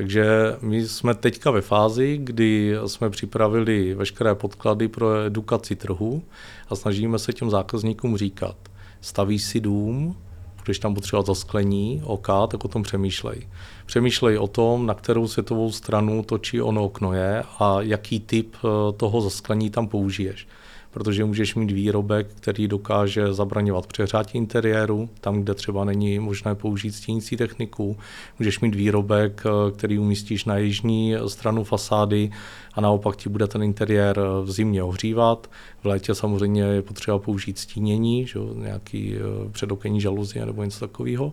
Takže 0.00 0.56
my 0.60 0.88
jsme 0.88 1.14
teďka 1.14 1.50
ve 1.50 1.60
fázi, 1.60 2.18
kdy 2.22 2.74
jsme 2.86 3.10
připravili 3.10 3.94
veškeré 3.94 4.34
podklady 4.34 4.88
pro 4.88 5.24
edukaci 5.24 5.76
trhu 5.76 6.22
a 6.68 6.76
snažíme 6.76 7.18
se 7.18 7.32
těm 7.32 7.50
zákazníkům 7.50 8.16
říkat, 8.16 8.56
staví 9.00 9.38
si 9.38 9.60
dům, 9.60 10.16
když 10.64 10.78
tam 10.78 10.94
potřebovat 10.94 11.26
zasklení, 11.26 12.02
OK, 12.04 12.26
tak 12.26 12.64
o 12.64 12.68
tom 12.68 12.82
přemýšlej. 12.82 13.48
Přemýšlej 13.86 14.38
o 14.38 14.46
tom, 14.46 14.86
na 14.86 14.94
kterou 14.94 15.28
světovou 15.28 15.72
stranu 15.72 16.22
to 16.22 16.38
či 16.38 16.62
ono 16.62 16.84
okno 16.84 17.12
je 17.12 17.42
a 17.58 17.76
jaký 17.80 18.20
typ 18.20 18.56
eh, 18.56 18.92
toho 18.96 19.20
zasklení 19.20 19.70
tam 19.70 19.88
použiješ 19.88 20.46
protože 20.90 21.24
můžeš 21.24 21.54
mít 21.54 21.70
výrobek, 21.70 22.26
který 22.34 22.68
dokáže 22.68 23.32
zabraňovat 23.32 23.86
přehřátí 23.86 24.38
interiéru, 24.38 25.08
tam, 25.20 25.42
kde 25.42 25.54
třeba 25.54 25.84
není 25.84 26.18
možné 26.18 26.54
použít 26.54 26.94
stínící 26.94 27.36
techniku. 27.36 27.96
Můžeš 28.38 28.60
mít 28.60 28.74
výrobek, 28.74 29.42
eh, 29.46 29.70
který 29.70 29.98
umístíš 29.98 30.44
na 30.44 30.58
jižní 30.58 31.14
stranu 31.26 31.64
fasády 31.64 32.30
a 32.74 32.80
naopak 32.80 33.16
ti 33.16 33.28
bude 33.28 33.46
ten 33.46 33.62
interiér 33.62 34.18
eh, 34.18 34.44
v 34.44 34.50
zimě 34.50 34.82
ohřívat. 34.82 35.50
V 35.82 35.86
létě 35.86 36.14
samozřejmě 36.14 36.62
je 36.62 36.82
potřeba 36.82 37.18
použít 37.18 37.58
stínění, 37.58 38.26
že, 38.26 38.38
nějaký 38.54 39.16
eh, 39.16 39.50
předokenní 39.50 40.00
žaluzie 40.00 40.46
nebo 40.46 40.64
něco 40.64 40.80
takového. 40.80 41.32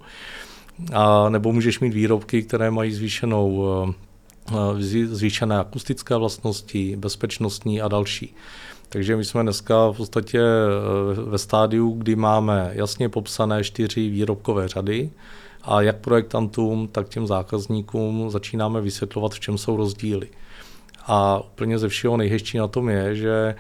A 0.94 1.30
nebo 1.30 1.54
můžeš 1.54 1.80
mít 1.80 1.94
výrobky, 1.94 2.44
které 2.44 2.72
mají 2.72 2.94
zvýšenou 2.94 3.66
zvýšené 5.10 5.60
akustické 5.60 6.16
vlastnosti, 6.16 6.96
bezpečnostní 6.96 7.82
a 7.82 7.88
další. 7.88 8.36
Takže 8.90 9.16
my 9.16 9.26
jsme 9.26 9.44
dneska 9.44 9.90
v 9.90 9.98
podstatě 9.98 10.40
eh, 10.40 11.22
ve 11.22 11.38
stádiu, 11.38 11.92
kdy 11.92 12.16
máme 12.16 12.72
jasně 12.74 13.10
popsané 13.10 13.64
čtyři 13.64 14.10
výrobkové 14.10 14.68
řady 14.68 15.10
a 15.64 15.82
jak 15.82 15.98
projektantům, 15.98 16.88
tak 16.88 17.10
těm 17.10 17.28
zákazníkům 17.28 18.30
začínáme 18.30 18.82
vysvětlovat, 18.82 19.34
v 19.34 19.40
čem 19.40 19.58
jsou 19.58 19.78
rozdíly. 19.78 20.30
A 21.06 21.40
úplně 21.40 21.80
ze 21.80 21.88
všeho 21.88 22.18
nejhezčí 22.18 22.58
na 22.58 22.68
tom 22.68 22.90
je, 22.90 23.16
že 23.16 23.56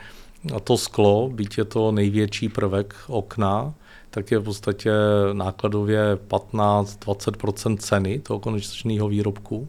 to 0.63 0.77
sklo, 0.77 1.29
byť 1.33 1.57
je 1.57 1.65
to 1.65 1.91
největší 1.91 2.49
prvek 2.49 2.95
okna, 3.07 3.73
tak 4.09 4.31
je 4.31 4.39
v 4.39 4.43
podstatě 4.43 4.91
nákladově 5.33 6.15
15-20% 6.27 7.77
ceny 7.77 8.19
toho 8.19 8.39
konečného 8.39 9.07
výrobku 9.07 9.67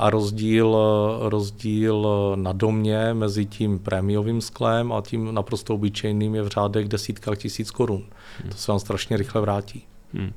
a 0.00 0.10
rozdíl, 0.10 0.78
rozdíl 1.20 2.08
na 2.34 2.52
domě 2.52 3.14
mezi 3.14 3.46
tím 3.46 3.78
prémiovým 3.78 4.40
sklem 4.40 4.92
a 4.92 5.00
tím 5.00 5.34
naprosto 5.34 5.74
obyčejným 5.74 6.34
je 6.34 6.42
v 6.42 6.48
řádech 6.48 6.88
desítkách 6.88 7.38
tisíc 7.38 7.70
korun. 7.70 8.04
Hmm. 8.42 8.50
To 8.50 8.56
se 8.56 8.72
vám 8.72 8.78
strašně 8.78 9.16
rychle 9.16 9.40
vrátí. 9.40 9.82
Hmm. 10.14 10.32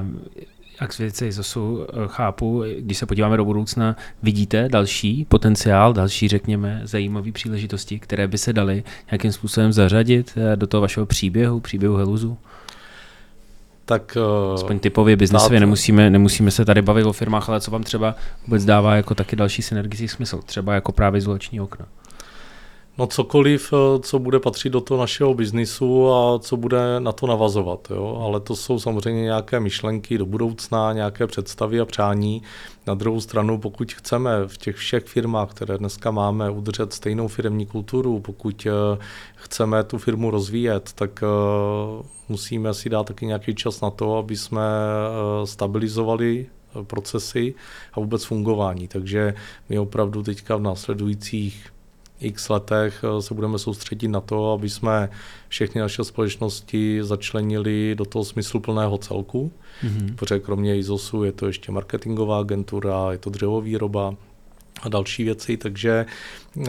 Um, 0.00 0.20
jak 0.80 0.92
z 0.92 0.98
věci 0.98 1.32
ZOSu 1.32 1.86
eh, 1.88 1.94
chápu, 2.06 2.64
když 2.78 2.98
se 2.98 3.06
podíváme 3.06 3.36
do 3.36 3.44
budoucna, 3.44 3.96
vidíte 4.22 4.68
další 4.68 5.24
potenciál, 5.24 5.92
další, 5.92 6.28
řekněme, 6.28 6.80
zajímavé 6.84 7.32
příležitosti, 7.32 7.98
které 7.98 8.28
by 8.28 8.38
se 8.38 8.52
daly 8.52 8.84
nějakým 9.10 9.32
způsobem 9.32 9.72
zařadit 9.72 10.32
eh, 10.36 10.56
do 10.56 10.66
toho 10.66 10.80
vašeho 10.80 11.06
příběhu, 11.06 11.60
příběhu 11.60 11.96
Heluzu? 11.96 12.38
Tak... 13.84 14.16
Uh, 14.48 14.54
Aspoň 14.54 14.78
typově 14.78 15.16
biznesově, 15.16 15.60
nemusíme, 15.60 16.10
nemusíme 16.10 16.50
se 16.50 16.64
tady 16.64 16.82
bavit 16.82 17.04
o 17.04 17.12
firmách, 17.12 17.48
ale 17.48 17.60
co 17.60 17.70
vám 17.70 17.82
třeba 17.82 18.14
vůbec 18.46 18.64
dává 18.64 18.96
jako 18.96 19.14
taky 19.14 19.36
další 19.36 19.62
synergický 19.62 20.08
smysl, 20.08 20.40
třeba 20.46 20.74
jako 20.74 20.92
právě 20.92 21.18
izolační 21.18 21.60
okna. 21.60 21.86
No 22.98 23.06
cokoliv, 23.06 23.72
eh, 23.72 23.98
co 24.02 24.18
bude 24.18 24.40
patřit 24.40 24.70
do 24.70 24.80
toho 24.80 25.00
našeho 25.00 25.34
biznisu 25.34 26.12
a 26.12 26.38
co 26.38 26.56
bude 26.56 27.00
na 27.00 27.12
to 27.12 27.26
navazovat. 27.26 27.88
Jo? 27.90 28.22
Ale 28.24 28.40
to 28.40 28.56
jsou 28.56 28.78
samozřejmě 28.78 29.22
nějaké 29.22 29.60
myšlenky 29.60 30.18
do 30.18 30.26
budoucna, 30.26 30.92
nějaké 30.92 31.26
představy 31.26 31.80
a 31.80 31.84
přání. 31.84 32.42
Na 32.86 32.94
druhou 32.94 33.20
stranu, 33.20 33.58
pokud 33.58 33.92
chceme 33.92 34.30
v 34.46 34.58
těch 34.58 34.76
všech 34.76 35.04
firmách, 35.04 35.50
které 35.50 35.78
dneska 35.78 36.10
máme, 36.10 36.50
udržet 36.50 36.92
stejnou 36.92 37.28
firmní 37.28 37.66
kulturu, 37.66 38.20
pokud 38.20 38.66
eh, 38.66 38.98
chceme 39.34 39.84
tu 39.84 39.98
firmu 39.98 40.30
rozvíjet, 40.30 40.92
tak 40.94 41.22
eh, 41.22 41.26
musíme 42.28 42.74
si 42.74 42.88
dát 42.88 43.06
taky 43.06 43.26
nějaký 43.26 43.54
čas 43.54 43.80
na 43.80 43.90
to, 43.90 44.16
aby 44.16 44.36
jsme 44.36 44.62
stabilizovali 45.44 46.46
procesy 46.82 47.54
a 47.92 48.00
vůbec 48.00 48.24
fungování. 48.24 48.88
Takže 48.88 49.34
my 49.68 49.78
opravdu 49.78 50.22
teďka 50.22 50.56
v 50.56 50.62
následujících 50.62 51.73
x 52.20 52.48
letech 52.48 53.04
eh, 53.04 53.22
se 53.22 53.34
budeme 53.34 53.58
soustředit 53.58 54.08
na 54.08 54.20
to, 54.20 54.52
aby 54.52 54.70
jsme 54.70 55.08
všechny 55.48 55.80
naše 55.80 56.04
společnosti 56.04 56.98
začlenili 57.02 57.94
do 57.94 58.04
toho 58.04 58.24
smysluplného 58.24 58.98
celku, 58.98 59.52
mm-hmm. 59.82 60.14
protože 60.14 60.40
kromě 60.40 60.78
IZOSu 60.78 61.24
je 61.24 61.32
to 61.32 61.46
ještě 61.46 61.72
marketingová 61.72 62.38
agentura, 62.38 63.12
je 63.12 63.18
to 63.18 63.30
dřevovýroba, 63.30 64.14
a 64.82 64.88
další 64.88 65.24
věci, 65.24 65.56
takže 65.56 66.06
uh, 66.56 66.64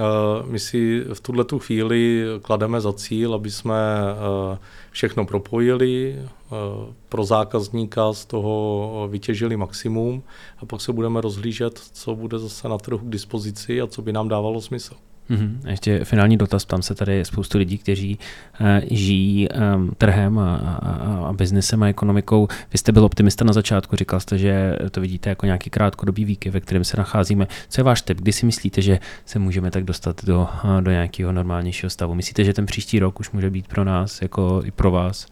my 0.45 0.59
si 0.59 1.03
v 1.13 1.19
tuhle 1.21 1.43
tu 1.43 1.59
chvíli 1.59 2.25
klademe 2.41 2.81
za 2.81 2.93
cíl, 2.93 3.33
aby 3.33 3.51
jsme 3.51 3.73
uh, 4.03 4.57
všechno 4.91 5.25
propojili, 5.25 6.15
uh, 6.19 6.93
pro 7.09 7.23
zákazníka 7.23 8.13
z 8.13 8.25
toho 8.25 9.07
vytěžili 9.11 9.57
maximum 9.57 10.23
a 10.57 10.65
pak 10.65 10.81
se 10.81 10.93
budeme 10.93 11.21
rozhlížet, 11.21 11.79
co 11.79 12.15
bude 12.15 12.39
zase 12.39 12.69
na 12.69 12.77
trhu 12.77 12.97
k 12.97 13.09
dispozici 13.09 13.81
a 13.81 13.87
co 13.87 14.01
by 14.01 14.13
nám 14.13 14.27
dávalo 14.27 14.61
smysl. 14.61 14.95
Mm-hmm. 15.29 15.57
Ještě 15.69 16.03
finální 16.03 16.37
dotaz, 16.37 16.65
tam 16.65 16.81
se 16.81 16.95
tady 16.95 17.25
spoustu 17.25 17.57
lidí, 17.57 17.77
kteří 17.77 18.19
uh, 18.61 18.67
žijí 18.91 19.47
um, 19.49 19.91
trhem 19.97 20.39
a, 20.39 20.55
a, 20.55 21.27
a 21.29 21.33
biznesem 21.33 21.83
a 21.83 21.87
ekonomikou. 21.87 22.47
Vy 22.71 22.77
jste 22.77 22.91
byl 22.91 23.05
optimista 23.05 23.45
na 23.45 23.53
začátku, 23.53 23.95
říkal 23.95 24.19
jste, 24.19 24.37
že 24.37 24.75
to 24.91 25.01
vidíte 25.01 25.29
jako 25.29 25.45
nějaký 25.45 25.69
krátkodobý 25.69 26.25
výky, 26.25 26.49
ve 26.49 26.59
kterém 26.59 26.83
se 26.83 26.97
nacházíme. 26.97 27.47
Co 27.69 27.81
je 27.81 27.83
váš 27.83 28.01
tip? 28.01 28.17
Kdy 28.17 28.33
si 28.33 28.45
myslíte, 28.45 28.81
že 28.81 28.99
se 29.25 29.39
můžeme 29.39 29.71
tak 29.71 29.83
dostat 29.83 30.25
do, 30.25 30.47
uh, 30.63 30.81
do 30.81 30.91
nějakého 30.91 31.31
normálnějšího 31.31 31.89
stavu? 31.89 32.15
Myslíte, 32.15 32.43
že 32.43 32.53
ten 32.53 32.65
příští 32.65 32.99
rok 32.99 33.19
už 33.19 33.31
může 33.31 33.49
být 33.49 33.67
pro 33.67 33.83
nás, 33.83 34.21
jako 34.21 34.61
i 34.65 34.71
pro 34.71 34.91
vás, 34.91 35.27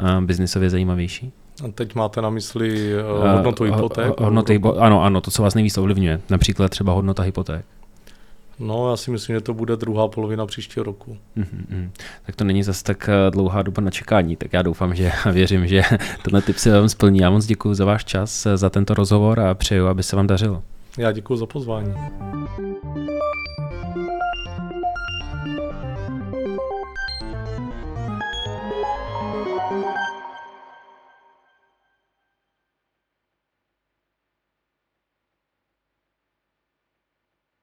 uh, 0.00 0.24
biznisově 0.24 0.70
zajímavější? 0.70 1.32
A 1.64 1.68
teď 1.68 1.94
máte 1.94 2.22
na 2.22 2.30
mysli 2.30 2.92
hodnotu 3.32 3.64
hypoték? 3.64 4.20
Hodnoty, 4.20 4.60
ano, 4.78 5.02
ano, 5.02 5.20
to, 5.20 5.30
co 5.30 5.42
vás 5.42 5.54
nejvíc 5.54 5.78
ovlivňuje. 5.78 6.20
Například 6.30 6.68
třeba 6.68 6.92
hodnota 6.92 7.22
hypoték. 7.22 7.64
No, 8.58 8.90
já 8.90 8.96
si 8.96 9.10
myslím, 9.10 9.36
že 9.36 9.40
to 9.40 9.54
bude 9.54 9.76
druhá 9.76 10.08
polovina 10.08 10.46
příštího 10.46 10.84
roku. 10.84 11.18
Mm-hmm. 11.36 11.90
Tak 12.26 12.36
to 12.36 12.44
není 12.44 12.62
zase 12.62 12.84
tak 12.84 13.08
eh, 13.08 13.30
dlouhá 13.30 13.62
doba 13.62 13.82
na 13.82 13.90
čekání, 13.90 14.36
tak 14.36 14.52
já 14.52 14.62
doufám, 14.62 14.94
že 14.94 15.12
a 15.24 15.30
věřím, 15.30 15.66
že 15.66 15.82
tenhle 16.22 16.42
tip 16.42 16.56
se 16.56 16.78
vám 16.78 16.88
splní. 16.88 17.18
Já 17.18 17.30
moc 17.30 17.46
děkuji 17.46 17.74
za 17.74 17.84
váš 17.84 18.04
čas, 18.04 18.46
eh, 18.46 18.56
za 18.56 18.70
tento 18.70 18.94
rozhovor 18.94 19.40
a 19.40 19.54
přeju, 19.54 19.86
aby 19.86 20.02
se 20.02 20.16
vám 20.16 20.26
dařilo. 20.26 20.62
Já 20.98 21.12
děkuji 21.12 21.36
za 21.36 21.46
pozvání. 21.46 21.94